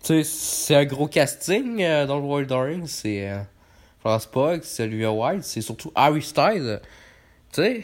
sais, 0.01 0.23
c'est 0.23 0.75
un 0.75 0.85
gros 0.85 1.07
casting 1.07 1.81
euh, 1.81 2.05
dans 2.05 2.17
le 2.17 2.23
World 2.23 2.47
Daring. 2.47 2.85
C'est 2.85 3.29
euh, 3.29 3.39
Florence 3.99 4.25
Pugh, 4.25 4.61
c'est 4.63 4.83
Olivia 4.83 5.11
Wilde, 5.11 5.43
c'est 5.43 5.61
surtout 5.61 5.91
Harry 5.95 6.21
Styles. 6.21 6.79
Tu 7.51 7.61
sais, 7.61 7.83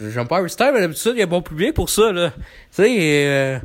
j'aime 0.00 0.26
pas 0.26 0.38
Harry 0.38 0.50
Styles, 0.50 0.70
mais 0.72 0.80
d'habitude, 0.80 1.12
il 1.14 1.18
y 1.18 1.22
a 1.22 1.26
bon 1.26 1.42
public 1.42 1.74
pour 1.74 1.90
ça, 1.90 2.12
là. 2.12 2.30
Tu 2.30 2.42
sais, 2.70 3.26
euh, 3.26 3.58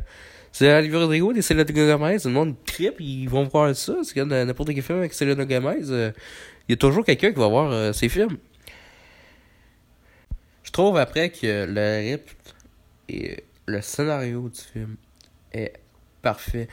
c'est 0.51 0.73
Olivia 0.73 0.99
Rodrigo 0.99 1.33
et 1.33 1.41
Selena 1.41 1.63
Gomez. 1.63 2.17
Le 2.25 2.31
monde 2.31 2.55
trip, 2.65 2.95
ils 2.99 3.27
vont 3.27 3.43
voir 3.43 3.75
ça. 3.75 3.95
C'est 4.03 4.13
comme 4.13 4.29
n'importe 4.29 4.73
quel 4.73 4.83
film 4.83 4.99
avec 4.99 5.13
Selena 5.13 5.45
Gomez. 5.45 5.81
Il 5.87 6.13
y 6.69 6.73
a 6.73 6.77
toujours 6.77 7.05
quelqu'un 7.05 7.31
qui 7.31 7.39
va 7.39 7.47
voir 7.47 7.93
ces 7.95 8.09
films. 8.09 8.37
Je 10.63 10.71
trouve 10.71 10.97
après 10.97 11.29
que 11.29 11.65
le 11.65 12.11
rythme 12.11 12.35
et 13.07 13.43
le 13.65 13.81
scénario 13.81 14.49
du 14.49 14.59
film 14.59 14.97
est 15.53 15.73
parfait. 16.21 16.67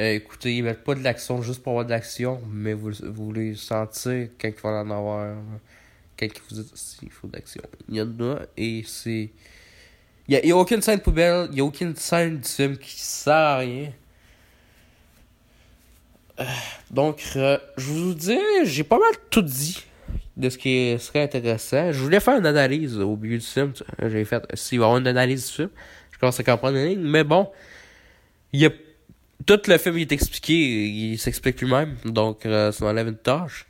Euh, 0.00 0.14
écoutez, 0.14 0.56
ils 0.56 0.64
mettent 0.64 0.82
pas 0.82 0.94
de 0.94 1.02
l'action 1.02 1.40
juste 1.40 1.62
pour 1.62 1.72
avoir 1.72 1.84
de 1.84 1.90
l'action, 1.90 2.40
mais 2.50 2.72
vous, 2.72 2.92
voulez 3.12 3.54
sentir 3.54 4.28
quand 4.40 4.48
il 4.48 4.60
va 4.60 4.70
en 4.70 4.90
avoir. 4.90 5.36
Quand 6.18 6.26
vous 6.50 6.62
faut 7.10 7.28
de 7.28 7.32
l'action. 7.34 7.62
Il 7.88 7.96
y 7.96 8.00
en 8.00 8.20
a 8.20 8.40
et 8.56 8.82
c'est. 8.86 9.30
Il 10.26 10.40
n'y 10.42 10.52
a, 10.52 10.56
a, 10.56 10.58
aucune 10.58 10.80
scène 10.80 11.00
poubelle, 11.00 11.48
il 11.50 11.54
n'y 11.54 11.60
a 11.60 11.64
aucune 11.64 11.94
scène 11.96 12.38
du 12.38 12.48
film 12.48 12.78
qui 12.78 12.98
sert 12.98 13.34
à 13.34 13.58
rien. 13.58 13.92
Euh, 16.40 16.44
donc, 16.90 17.22
euh, 17.36 17.58
je 17.76 17.84
vous 17.84 18.14
dis, 18.14 18.38
j'ai 18.64 18.84
pas 18.84 18.98
mal 18.98 19.12
tout 19.30 19.42
dit 19.42 19.84
de 20.36 20.48
ce 20.48 20.58
qui 20.58 20.96
serait 20.98 21.22
intéressant. 21.22 21.92
Je 21.92 21.98
voulais 21.98 22.20
faire 22.20 22.38
une 22.38 22.46
analyse 22.46 22.98
au 22.98 23.16
milieu 23.16 23.38
du 23.38 23.44
film. 23.44 23.72
J'ai 24.02 24.24
fait, 24.24 24.44
s'il 24.54 24.78
va 24.80 24.84
y 24.84 24.86
avoir 24.86 24.98
une 24.98 25.06
analyse 25.06 25.46
du 25.46 25.52
film, 25.52 25.70
je 26.10 26.18
commence 26.18 26.40
à 26.40 26.44
comprendre 26.44 26.76
la 26.76 26.86
ligne. 26.86 27.00
Mais 27.00 27.22
bon, 27.22 27.50
il 28.52 28.66
a, 28.66 28.70
tout 29.46 29.60
le 29.66 29.78
film 29.78 29.98
il 29.98 30.02
est 30.02 30.12
expliqué, 30.12 30.54
il 30.54 31.18
s'explique 31.18 31.60
lui-même. 31.60 31.96
Donc, 32.04 32.46
euh, 32.46 32.72
ça 32.72 32.84
m'enlève 32.84 33.08
une 33.08 33.16
tâche. 33.16 33.66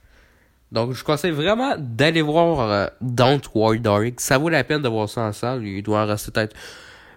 Donc, 0.73 0.93
je 0.93 1.05
conseille 1.05 1.31
vraiment 1.31 1.77
d'aller 1.79 2.23
voir 2.23 2.61
euh, 2.61 2.87
Don't 3.01 3.41
Worry 3.55 3.81
Darling. 3.81 4.15
Ça 4.19 4.39
vaut 4.39 4.49
la 4.49 4.65
peine 4.65 4.83
de 4.83 4.89
voir 4.89 5.09
ça 5.09 5.23
en 5.23 5.33
salle. 5.33 5.65
Il 5.65 5.83
doit 5.83 6.03
en 6.03 6.07
rester 6.07 6.33
peut-être 6.33 6.57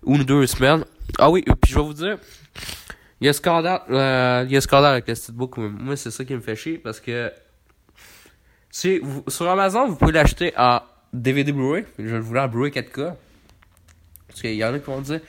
une 0.06 0.22
ou 0.22 0.24
deux 0.24 0.46
semaines. 0.48 0.86
Ah 1.18 1.30
oui, 1.30 1.44
puis 1.44 1.72
je 1.72 1.76
vais 1.76 1.86
vous 1.86 1.94
dire, 1.94 2.18
il 3.20 3.26
y 3.26 3.30
a 3.30 3.34
scandale, 3.34 3.82
euh, 3.90 4.46
il 4.46 4.54
y 4.54 4.58
a 4.58 4.62
scandale 4.62 4.94
avec 4.94 5.08
le 5.08 5.16
steelbook. 5.16 5.58
Moi, 5.58 5.96
c'est 5.96 6.12
ça 6.12 6.24
qui 6.24 6.36
me 6.36 6.42
fait 6.42 6.56
chier 6.56 6.78
parce 6.78 7.00
que 7.00 7.32
sur 8.72 9.50
Amazon, 9.50 9.88
vous 9.88 9.96
pouvez 9.96 10.12
l'acheter 10.12 10.54
en 10.56 10.82
DVD 11.14 11.52
Blu-ray. 11.52 11.86
Je 11.98 12.16
le 12.16 12.20
voulais 12.20 12.42
en 12.42 12.48
Blu-ray 12.48 12.72
4K. 12.72 13.14
Parce 14.28 14.42
qu'il 14.42 14.54
y 14.54 14.64
en 14.64 14.74
a 14.74 14.80
qui 14.80 14.86
vont 14.86 15.02
dire 15.02 15.22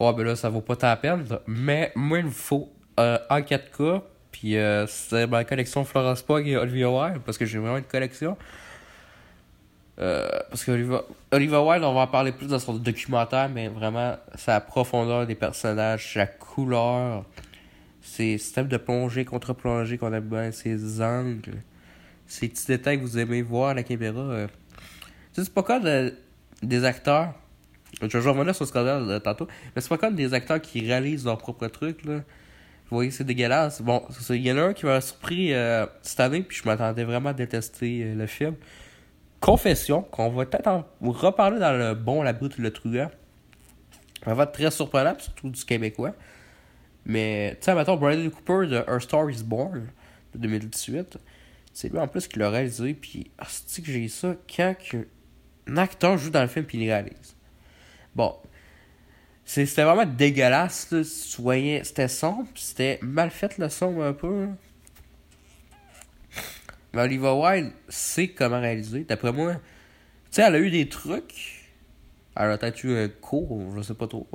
Ouais, 0.00 0.12
ben 0.12 0.24
là, 0.24 0.36
ça 0.36 0.48
vaut 0.48 0.60
pas 0.60 0.76
ta 0.76 0.94
peine. 0.96 1.24
Mais 1.46 1.92
moi, 1.94 2.18
il 2.18 2.26
me 2.26 2.30
faut 2.30 2.72
euh, 3.00 3.18
en 3.30 3.40
4K. 3.40 4.02
Puis 4.30 4.56
euh, 4.56 4.86
c'est 4.86 5.26
ma 5.26 5.44
collection 5.44 5.84
Florence 5.84 6.22
Pog 6.22 6.46
et 6.46 6.56
Olivia 6.56 6.90
Wilde. 6.90 7.22
Parce 7.24 7.38
que 7.38 7.46
j'ai 7.46 7.58
vraiment 7.58 7.78
une 7.78 7.84
collection. 7.84 8.36
Euh, 9.98 10.28
parce 10.48 10.64
que 10.64 10.70
Olivia, 11.32 11.62
Wilde, 11.62 11.84
on 11.84 11.94
va 11.94 12.02
en 12.02 12.06
parler 12.06 12.32
plus 12.32 12.46
dans 12.46 12.58
son 12.58 12.74
documentaire. 12.74 13.48
Mais 13.48 13.68
vraiment, 13.68 14.16
sa 14.36 14.60
profondeur 14.60 15.26
des 15.26 15.34
personnages, 15.34 16.14
sa 16.14 16.26
couleur, 16.26 17.24
ses 18.00 18.38
systèmes 18.38 18.68
de 18.68 18.76
plongée, 18.76 19.24
contre-plongée 19.24 19.98
qu'on 19.98 20.12
aime 20.12 20.28
bien, 20.28 20.52
ses 20.52 21.02
angles 21.02 21.62
ces 22.28 22.48
petits 22.48 22.66
détails 22.66 22.98
que 22.98 23.02
vous 23.02 23.18
aimez 23.18 23.42
voir 23.42 23.70
à 23.70 23.74
la 23.74 23.82
caméra. 23.82 24.20
Euh. 24.20 24.46
C'est 25.32 25.52
pas 25.52 25.62
comme 25.62 26.12
des 26.62 26.84
acteurs. 26.84 27.34
Je 28.00 28.18
vais 28.18 28.30
revenir 28.30 28.54
sur 28.54 28.64
ce 28.64 28.70
scandale 28.70 29.08
euh, 29.08 29.18
tantôt. 29.18 29.48
Mais 29.74 29.82
c'est 29.82 29.88
pas 29.88 29.98
comme 29.98 30.14
des 30.14 30.34
acteurs 30.34 30.60
qui 30.60 30.80
réalisent 30.80 31.24
leur 31.24 31.38
propre 31.38 31.66
truc. 31.68 32.04
Là. 32.04 32.16
Vous 32.16 32.96
voyez, 32.96 33.10
c'est 33.10 33.24
dégueulasse. 33.24 33.82
Bon, 33.82 34.02
il 34.30 34.36
y 34.36 34.52
en 34.52 34.58
a 34.58 34.62
un 34.62 34.72
qui 34.72 34.86
m'a 34.86 35.00
surpris 35.00 35.52
euh, 35.52 35.86
cette 36.02 36.20
année, 36.20 36.42
puis 36.42 36.58
je 36.62 36.68
m'attendais 36.68 37.04
vraiment 37.04 37.30
à 37.30 37.34
détester 37.34 38.14
le 38.14 38.26
film. 38.26 38.54
Confession, 39.40 40.02
qu'on 40.02 40.30
va 40.30 40.46
peut-être 40.46 40.68
en 40.68 40.84
reparler 41.02 41.58
dans 41.58 41.72
le 41.72 41.94
bon, 41.94 42.22
la 42.22 42.32
brute, 42.32 42.58
le 42.58 42.72
truand. 42.72 43.10
Ça 44.24 44.34
va 44.34 44.44
être 44.44 44.52
très 44.52 44.70
surprenant, 44.70 45.14
surtout 45.18 45.50
du 45.50 45.64
québécois. 45.64 46.14
Mais, 47.04 47.56
tu 47.60 47.66
sais, 47.66 47.74
mettons, 47.74 47.96
Bradley 47.96 48.30
Cooper 48.30 48.66
de 48.66 48.84
A 48.86 49.00
Star 49.00 49.30
is 49.30 49.42
Born 49.42 49.86
de 50.34 50.38
2018. 50.38 51.18
C'est 51.72 51.90
lui 51.90 51.98
en 51.98 52.08
plus 52.08 52.26
qui 52.26 52.38
l'a 52.38 52.50
réalisé, 52.50 52.94
puis 52.94 53.30
c'est 53.46 53.82
que 53.82 53.92
j'ai 53.92 54.08
ça 54.08 54.34
quand 54.54 54.74
un 55.68 55.76
acteur 55.76 56.18
joue 56.18 56.30
dans 56.30 56.42
le 56.42 56.48
film 56.48 56.64
puis 56.64 56.78
il 56.78 56.88
réalise. 56.88 57.36
Bon, 58.18 58.34
c'était 59.44 59.84
vraiment 59.84 60.04
dégueulasse, 60.04 60.92
c'était 61.04 62.08
sombre, 62.08 62.48
c'était 62.56 62.98
mal 63.00 63.30
fait 63.30 63.56
le 63.58 63.68
son 63.68 64.00
un 64.00 64.12
peu. 64.12 64.48
Mais 66.92 67.02
Oliver 67.02 67.30
Wilde 67.30 67.72
sait 67.88 68.26
comment 68.26 68.60
réaliser. 68.60 69.04
D'après 69.04 69.30
moi, 69.30 69.54
tu 69.54 69.60
sais, 70.32 70.42
elle 70.42 70.56
a 70.56 70.58
eu 70.58 70.68
des 70.68 70.88
trucs. 70.88 71.70
Elle 72.34 72.50
a 72.50 72.58
peut-être 72.58 72.82
eu 72.82 72.96
un 72.96 73.08
cours, 73.08 73.72
je 73.76 73.82
sais 73.82 73.94
pas 73.94 74.08
trop. 74.08 74.26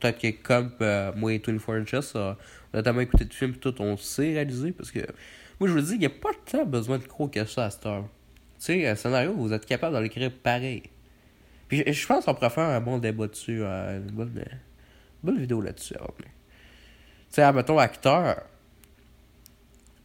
Peut-être 0.00 0.18
que 0.18 0.30
comme 0.42 0.72
euh, 0.80 1.12
moi 1.14 1.34
et 1.34 1.42
24 1.46 1.94
Inches, 1.94 2.14
on 2.14 2.20
a 2.20 2.36
notamment 2.72 3.00
écouté 3.00 3.24
le 3.24 3.34
film 3.34 3.52
tout, 3.56 3.74
on 3.82 3.98
sait 3.98 4.32
réaliser 4.32 4.72
parce 4.72 4.90
que 4.90 5.00
moi, 5.60 5.68
je 5.68 5.74
vous 5.74 5.82
dis, 5.82 5.92
il 5.92 5.98
n'y 5.98 6.06
a 6.06 6.08
pas 6.10 6.30
tant 6.50 6.64
besoin 6.64 6.96
de 6.96 7.04
croire 7.04 7.30
que 7.30 7.44
ça 7.44 7.66
à 7.66 7.70
cette 7.70 7.84
heure. 7.84 8.08
Tu 8.58 8.64
sais, 8.64 8.88
un 8.88 8.94
scénario, 8.94 9.34
vous 9.34 9.52
êtes 9.52 9.66
capable 9.66 9.94
de 9.94 10.00
l'écrire 10.00 10.32
pareil. 10.32 10.84
Puis 11.70 11.84
je, 11.86 12.06
pense 12.08 12.24
qu'on 12.24 12.34
pourrait 12.34 12.50
faire 12.50 12.64
un 12.64 12.80
bon 12.80 12.98
débat 12.98 13.28
dessus, 13.28 13.62
euh, 13.62 13.98
une 13.98 14.10
bonne, 14.10 14.44
bonne 15.22 15.38
vidéo 15.38 15.60
là-dessus. 15.60 15.94
Tu 15.94 16.26
sais, 17.28 17.52
mettons, 17.52 17.78
acteur, 17.78 18.42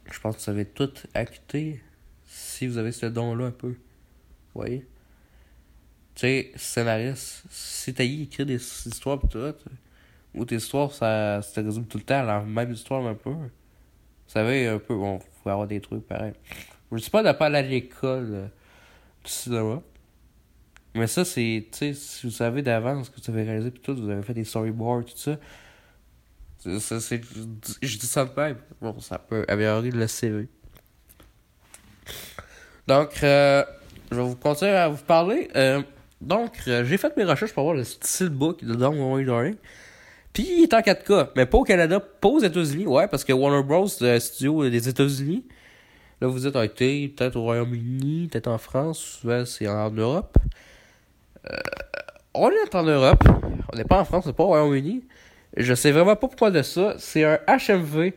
je 0.08 0.20
pense 0.20 0.36
que 0.36 0.40
vous 0.40 0.44
savez 0.44 0.64
tout 0.64 0.92
acter 1.12 1.82
si 2.24 2.68
vous 2.68 2.78
avez 2.78 2.92
ce 2.92 3.06
don-là 3.06 3.46
un 3.46 3.50
peu. 3.50 3.70
Vous 3.70 4.60
voyez? 4.60 4.86
Tu 6.14 6.20
sais, 6.20 6.52
scénariste, 6.54 7.42
si 7.50 7.92
t'as 7.92 8.04
écrit 8.04 8.46
des 8.46 8.54
histoires 8.54 9.18
pis 9.18 9.26
tout, 9.26 9.52
ou 10.36 10.44
tes 10.44 10.54
histoires, 10.54 10.92
ça, 10.92 11.42
ça 11.42 11.62
te 11.62 11.66
résume 11.66 11.86
tout 11.86 11.98
le 11.98 12.04
temps 12.04 12.20
à 12.20 12.22
la 12.22 12.40
même 12.42 12.70
histoire 12.70 13.04
un 13.04 13.14
peu. 13.16 13.30
Vous 13.30 13.50
savez, 14.28 14.68
un 14.68 14.78
peu, 14.78 14.94
bon, 14.94 15.18
faut 15.42 15.50
avoir 15.50 15.66
des 15.66 15.80
trucs 15.80 16.06
pareils. 16.06 16.34
Je 16.92 16.98
dis 16.98 17.10
pas 17.10 17.24
de 17.24 17.36
pas 17.36 17.46
aller 17.46 17.58
à 17.58 17.62
l'école 17.62 18.28
euh, 18.30 18.46
du 19.24 19.32
cinéma. 19.32 19.82
Mais 20.96 21.06
ça, 21.06 21.24
c'est, 21.24 21.66
tu 21.70 21.78
sais, 21.78 21.94
si 21.94 22.26
vous 22.26 22.32
savez 22.32 22.62
d'avance 22.62 23.10
que 23.10 23.20
vous 23.20 23.30
avez 23.30 23.44
réalisé, 23.44 23.70
puis 23.70 23.82
tout, 23.82 23.94
vous 23.94 24.10
avez 24.10 24.22
fait 24.22 24.34
des 24.34 24.44
storyboards, 24.44 25.04
tout 25.04 25.16
ça. 25.16 25.38
ça 26.80 27.00
c'est, 27.00 27.20
je 27.82 27.98
dis 27.98 28.06
ça 28.06 28.24
de 28.24 28.30
même. 28.36 28.56
Bon, 28.80 28.98
ça 29.00 29.18
peut 29.18 29.44
améliorer 29.48 29.90
le 29.90 30.06
CV. 30.06 30.48
Donc, 32.86 33.22
euh, 33.22 33.64
je 34.10 34.16
vais 34.16 34.22
vous 34.22 34.36
continuer 34.36 34.72
à 34.72 34.88
vous 34.88 35.02
parler. 35.02 35.48
Euh, 35.56 35.82
donc, 36.20 36.52
euh, 36.66 36.84
j'ai 36.84 36.96
fait 36.96 37.16
mes 37.16 37.24
recherches 37.24 37.52
pour 37.52 37.64
voir 37.64 37.74
le 37.74 37.84
steelbook 37.84 38.64
de 38.64 38.74
Don 38.74 38.94
Warren 38.94 39.56
puis 40.32 40.46
il 40.50 40.62
est 40.64 40.74
en 40.74 40.80
4K, 40.80 41.30
mais 41.34 41.46
pas 41.46 41.56
au 41.56 41.64
Canada, 41.64 41.98
pas 41.98 42.28
aux 42.28 42.40
États-Unis, 42.40 42.86
ouais, 42.86 43.08
parce 43.08 43.24
que 43.24 43.32
Warner 43.32 43.62
Bros. 43.62 43.86
le 44.02 44.18
studio 44.18 44.68
des 44.68 44.86
États-Unis. 44.86 45.46
Là, 46.20 46.28
vous 46.28 46.46
êtes 46.46 46.56
été 46.56 47.08
peut-être 47.08 47.36
au 47.36 47.42
Royaume-Uni, 47.42 48.28
peut-être 48.30 48.48
en 48.48 48.58
France, 48.58 49.20
ouais, 49.24 49.46
c'est 49.46 49.66
en 49.66 49.90
Europe. 49.90 50.36
Euh, 51.50 51.56
on 52.34 52.50
est 52.50 52.74
en 52.74 52.82
Europe, 52.82 53.24
on 53.72 53.76
n'est 53.76 53.84
pas 53.84 54.00
en 54.00 54.04
France, 54.04 54.24
on 54.26 54.28
n'est 54.28 54.34
pas 54.34 54.44
au 54.44 54.48
Royaume-Uni. 54.48 55.04
Je 55.56 55.74
sais 55.74 55.90
vraiment 55.90 56.16
pas 56.16 56.28
pourquoi 56.28 56.50
de 56.50 56.62
ça. 56.62 56.94
C'est 56.98 57.24
un 57.24 57.38
HMV. 57.48 58.12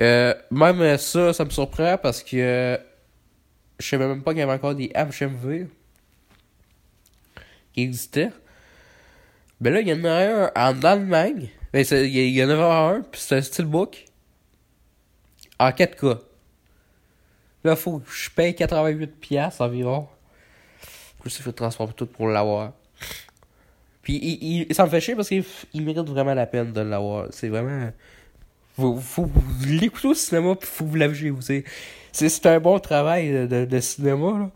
Euh, 0.00 0.34
même 0.50 0.98
ça, 0.98 1.32
ça 1.32 1.44
me 1.44 1.50
surprend 1.50 1.98
parce 1.98 2.22
que 2.22 2.78
je 3.78 3.88
savais 3.88 4.06
même 4.06 4.22
pas 4.22 4.32
qu'il 4.32 4.40
y 4.40 4.42
avait 4.42 4.52
encore 4.52 4.74
des 4.74 4.92
HMV 4.94 5.66
qui 7.72 7.82
existaient. 7.82 8.30
Ben 9.60 9.72
là, 9.72 9.80
il 9.80 9.88
y 9.88 9.92
en 9.92 10.04
a 10.04 10.10
un 10.10 10.52
en 10.54 10.82
Allemagne. 10.82 11.48
Ben, 11.72 11.84
il 11.90 12.30
y 12.30 12.44
en 12.44 12.50
a 12.50 12.54
un, 12.54 13.02
puis 13.02 13.20
c'est 13.20 13.36
un 13.36 13.42
steelbook. 13.42 14.04
En 15.58 15.70
4K. 15.70 16.18
Là, 17.64 17.76
faut 17.76 18.00
que 18.00 18.10
je 18.10 18.30
paye 18.30 18.52
88$ 18.52 19.62
environ. 19.62 20.08
Plus, 21.24 21.38
il 21.38 21.42
faut 21.42 21.52
transformer 21.52 21.94
tout 21.96 22.04
pour 22.04 22.28
l'avoir. 22.28 22.72
Puis, 24.02 24.18
il, 24.22 24.66
il, 24.68 24.74
ça 24.74 24.84
me 24.84 24.90
fait 24.90 25.00
chier 25.00 25.16
parce 25.16 25.28
qu'il 25.30 25.42
mérite 25.74 26.06
vraiment 26.06 26.34
la 26.34 26.44
peine 26.44 26.70
de 26.70 26.82
l'avoir. 26.82 27.28
C'est 27.30 27.48
vraiment. 27.48 27.90
Faut, 28.76 28.96
faut 28.96 29.30
l'écouter 29.66 30.08
au 30.08 30.14
cinéma, 30.14 30.54
puis 30.54 30.68
faut 30.68 30.84
vous 30.84 30.96
l'aviez 30.96 31.30
vous 31.30 31.40
C'est 32.12 32.46
un 32.46 32.60
bon 32.60 32.78
travail 32.78 33.48
de, 33.48 33.64
de, 33.64 33.80
cinéma, 33.80 34.38
là. 34.38 34.50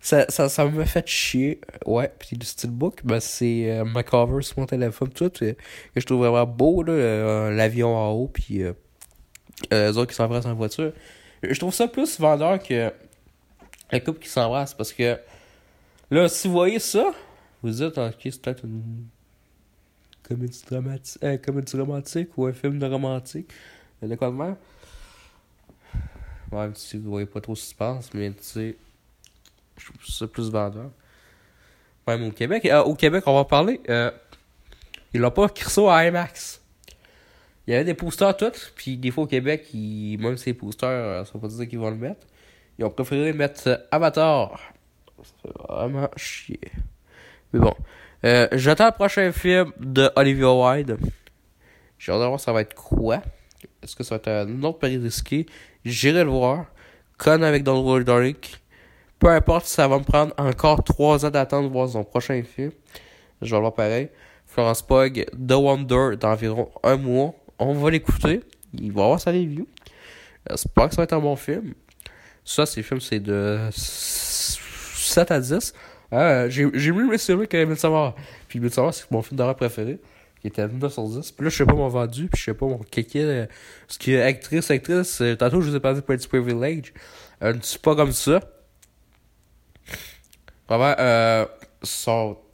Ça, 0.00 0.24
ça, 0.30 0.48
ça 0.48 0.64
me 0.64 0.84
fait 0.86 1.06
chier. 1.06 1.60
Ouais, 1.84 2.10
puis 2.18 2.36
le 2.38 2.44
steelbook, 2.44 3.04
ben, 3.04 3.20
c'est 3.20 3.70
euh, 3.70 3.84
ma 3.84 4.02
cover 4.02 4.42
sur 4.42 4.60
mon 4.60 4.66
téléphone, 4.66 5.10
tout, 5.10 5.30
que 5.30 5.54
je 5.96 6.06
trouve 6.06 6.20
vraiment 6.20 6.46
beau, 6.46 6.82
là, 6.82 6.92
euh, 6.92 7.50
l'avion 7.50 7.94
en 7.94 8.12
haut, 8.12 8.28
puis 8.28 8.62
euh, 8.62 8.72
euh, 9.72 9.90
les 9.90 9.98
autres 9.98 10.10
qui 10.10 10.16
s'embrassent 10.16 10.46
en 10.46 10.54
voiture. 10.54 10.92
Je 11.42 11.58
trouve 11.58 11.74
ça 11.74 11.88
plus 11.88 12.18
vendeur 12.18 12.62
que 12.62 12.90
la 13.90 14.00
couple 14.00 14.20
qui 14.20 14.28
s'embrasse, 14.28 14.74
parce 14.74 14.92
que 14.92 15.18
là, 16.14 16.28
si 16.28 16.48
vous 16.48 16.54
voyez 16.54 16.78
ça, 16.78 17.12
vous 17.62 17.70
dites, 17.70 17.98
ok, 17.98 18.14
c'est 18.22 18.40
peut-être 18.40 18.64
une 18.64 19.06
comédie 20.22 20.62
dramatique, 20.68 21.22
euh, 21.22 21.36
comédie 21.38 21.76
romantique 21.76 22.28
ou 22.36 22.46
un 22.46 22.52
film 22.52 22.78
de 22.78 22.86
romantique. 22.86 23.50
De 24.02 24.14
quoi 24.16 24.28
de 24.28 24.34
même? 24.34 24.56
Ouais, 26.52 26.70
si 26.74 26.98
vous 26.98 27.10
voyez 27.10 27.26
pas 27.26 27.40
trop 27.40 27.54
ce 27.54 27.62
qui 27.62 27.70
se 27.70 27.74
passe, 27.74 28.12
mais 28.14 28.30
tu 28.30 28.42
sais, 28.42 28.76
je 29.78 29.86
trouve 29.86 30.06
ça 30.06 30.26
plus 30.26 30.50
vendeur. 30.50 30.90
Même 32.06 32.24
au 32.24 32.30
Québec. 32.30 32.66
Euh, 32.66 32.82
au 32.82 32.94
Québec, 32.94 33.24
on 33.26 33.34
va 33.34 33.44
parler. 33.44 33.80
Euh, 33.88 34.10
il 35.12 35.20
n'a 35.20 35.30
pas 35.30 35.48
ça 35.56 35.96
à 35.96 36.06
IMAX. 36.06 36.60
Il 37.66 37.72
y 37.72 37.74
avait 37.74 37.84
des 37.84 37.94
posters 37.94 38.36
tous, 38.36 38.72
puis 38.76 38.98
des 38.98 39.10
fois 39.10 39.24
au 39.24 39.26
Québec, 39.26 39.72
ils, 39.72 40.18
même 40.18 40.36
ces 40.36 40.52
posters, 40.52 41.26
ça 41.26 41.32
veut 41.32 41.40
pas 41.40 41.48
dire 41.48 41.66
qu'ils 41.66 41.78
vont 41.78 41.90
le 41.90 41.96
mettre. 41.96 42.26
Ils 42.78 42.84
ont 42.84 42.90
préféré 42.90 43.32
mettre 43.32 43.86
Avatar. 43.90 44.60
Ça 45.24 45.32
fait 45.42 45.52
vraiment 45.68 46.08
chier. 46.16 46.60
Mais 47.52 47.60
bon. 47.60 47.74
Euh, 48.24 48.48
J'attends 48.52 48.86
le 48.86 48.92
prochain 48.92 49.32
film 49.32 49.72
de 49.78 50.10
Olivia 50.16 50.52
Wilde. 50.52 50.98
J'ai 51.98 52.12
hâte 52.12 52.20
de 52.20 52.26
voir 52.26 52.40
ça 52.40 52.52
va 52.52 52.60
être 52.60 52.74
quoi. 52.74 53.22
Est-ce 53.82 53.96
que 53.96 54.04
ça 54.04 54.14
va 54.14 54.16
être 54.16 54.28
un 54.28 54.62
autre 54.62 54.78
pari 54.78 54.98
risqué? 54.98 55.46
J'irai 55.84 56.24
le 56.24 56.30
voir. 56.30 56.66
Con 57.18 57.42
avec 57.42 57.62
Donald 57.62 58.06
Dark. 58.06 58.60
Peu 59.18 59.28
importe 59.28 59.66
si 59.66 59.74
ça 59.74 59.88
va 59.88 59.98
me 59.98 60.04
prendre 60.04 60.34
encore 60.36 60.82
3 60.82 61.24
ans 61.24 61.30
d'attendre 61.30 61.68
de 61.68 61.72
voir 61.72 61.88
son 61.88 62.04
prochain 62.04 62.42
film. 62.42 62.72
Je 63.40 63.50
vais 63.50 63.56
le 63.56 63.60
voir 63.60 63.74
pareil. 63.74 64.08
Florence 64.46 64.82
Pug, 64.82 65.26
The 65.32 65.52
Wonder, 65.52 66.16
d'environ 66.18 66.70
un 66.82 66.96
mois. 66.96 67.34
On 67.58 67.72
va 67.74 67.90
l'écouter. 67.90 68.40
Il 68.74 68.92
va 68.92 69.04
avoir 69.04 69.20
sa 69.20 69.30
review. 69.30 69.66
J'espère 70.48 70.88
que 70.88 70.94
ça 70.94 71.00
va 71.00 71.04
être 71.04 71.12
un 71.12 71.20
bon 71.20 71.36
film. 71.36 71.74
Ça, 72.44 72.66
ces 72.66 72.82
films, 72.82 73.00
c'est 73.00 73.20
de 73.20 73.58
7 75.08 75.30
à 75.30 75.40
10. 75.40 75.72
Ah, 76.12 76.48
j'ai 76.48 76.92
mieux 76.92 77.16
celui 77.18 77.48
que 77.48 77.64
Midsommar. 77.64 78.14
Puis 78.48 78.60
Midsommar, 78.60 78.94
c'est 78.94 79.10
mon 79.10 79.22
film 79.22 79.36
d'horreur 79.36 79.56
préféré. 79.56 79.98
Qui 80.40 80.48
était 80.48 80.62
à 80.62 80.68
9 80.68 80.92
sur 80.92 81.04
10. 81.08 81.32
Puis 81.32 81.44
là, 81.44 81.50
je 81.50 81.56
sais 81.56 81.64
pas 81.64 81.74
mon 81.74 81.88
vendu. 81.88 82.28
Puis 82.28 82.40
je 82.40 82.44
sais 82.44 82.54
pas 82.54 82.66
mon 82.66 82.78
kéké. 82.78 83.22
Euh, 83.22 83.46
ce 83.88 83.98
qui 83.98 84.12
est 84.12 84.22
actrice, 84.22 84.70
actrice. 84.70 85.20
Euh, 85.22 85.34
tantôt, 85.36 85.60
je 85.62 85.70
vous 85.70 85.76
ai 85.76 85.80
parlé 85.80 86.00
de 86.00 86.04
Pretty 86.04 86.28
Privilege. 86.28 86.92
Euh, 87.42 87.54
c'est 87.62 87.80
pas 87.80 87.94
comme 87.94 88.12
ça. 88.12 88.40
Vraiment, 90.68 90.94
euh, 90.98 91.46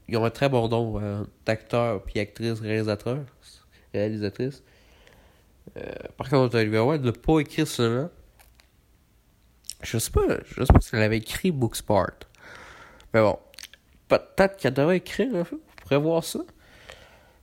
ils 0.08 0.16
ont 0.16 0.24
un 0.24 0.30
très 0.30 0.48
bon 0.48 0.68
nom 0.68 1.00
euh, 1.00 1.22
d'acteurs, 1.46 2.02
puis 2.02 2.18
actrices, 2.18 2.60
réalisateurs, 2.60 3.24
réalisatrices. 3.94 4.62
Par 6.16 6.28
contre, 6.28 6.56
Olivia 6.58 6.84
Wilde 6.84 7.04
n'a 7.04 7.12
pas 7.12 7.38
écrit 7.38 7.64
cela. 7.64 8.10
Je 9.82 9.98
sais 9.98 10.10
pas, 10.10 10.38
je 10.44 10.64
sais 10.64 10.72
pas 10.72 10.80
si 10.80 10.96
elle 10.96 11.02
avait 11.02 11.18
écrit 11.18 11.52
Booksport. 11.52 12.10
Mais 13.12 13.20
bon, 13.20 13.38
peut-être 14.08 14.56
qu'elle 14.56 14.74
devrait 14.74 14.98
écrire 14.98 15.34
un 15.34 15.44
peu. 15.44 15.56
Vous 15.56 15.82
pourrez 15.82 15.98
voir 15.98 16.24
ça. 16.24 16.40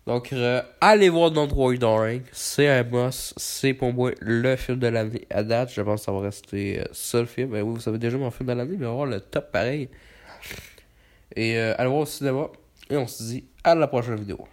Donc, 0.06 0.32
euh, 0.32 0.62
allez 0.80 1.10
voir 1.10 1.34
Worry 1.34 1.78
Darling. 1.78 2.22
C'est 2.32 2.70
un 2.70 2.84
boss. 2.84 3.34
C'est 3.36 3.74
pour 3.74 3.92
moi 3.94 4.12
le 4.22 4.56
film 4.56 4.80
de 4.80 4.88
l'année 4.88 5.28
à 5.30 5.44
date. 5.44 5.70
Je 5.74 5.82
pense 5.82 6.00
que 6.00 6.06
ça 6.06 6.12
va 6.14 6.22
rester 6.22 6.80
euh, 6.80 6.86
ça 6.94 7.26
film. 7.26 7.50
Mais 7.50 7.62
oui, 7.62 7.74
vous 7.74 7.82
savez 7.82 7.98
déjà 7.98 8.18
mon 8.18 8.32
film 8.32 8.48
de 8.48 8.54
l'année, 8.54 8.78
mais 8.80 8.86
on 8.86 8.92
va 8.92 8.96
voir 8.96 9.06
le 9.08 9.20
top 9.20 9.52
pareil. 9.52 9.90
Et 11.36 11.58
euh, 11.58 11.76
allez 11.78 11.90
voir 11.90 12.02
au 12.02 12.06
cinéma. 12.06 12.48
Et 12.90 12.96
on 12.96 13.06
se 13.06 13.22
dit 13.22 13.44
à 13.66 13.76
la 13.76 13.88
prochaine 13.88 14.16
vidéo. 14.16 14.48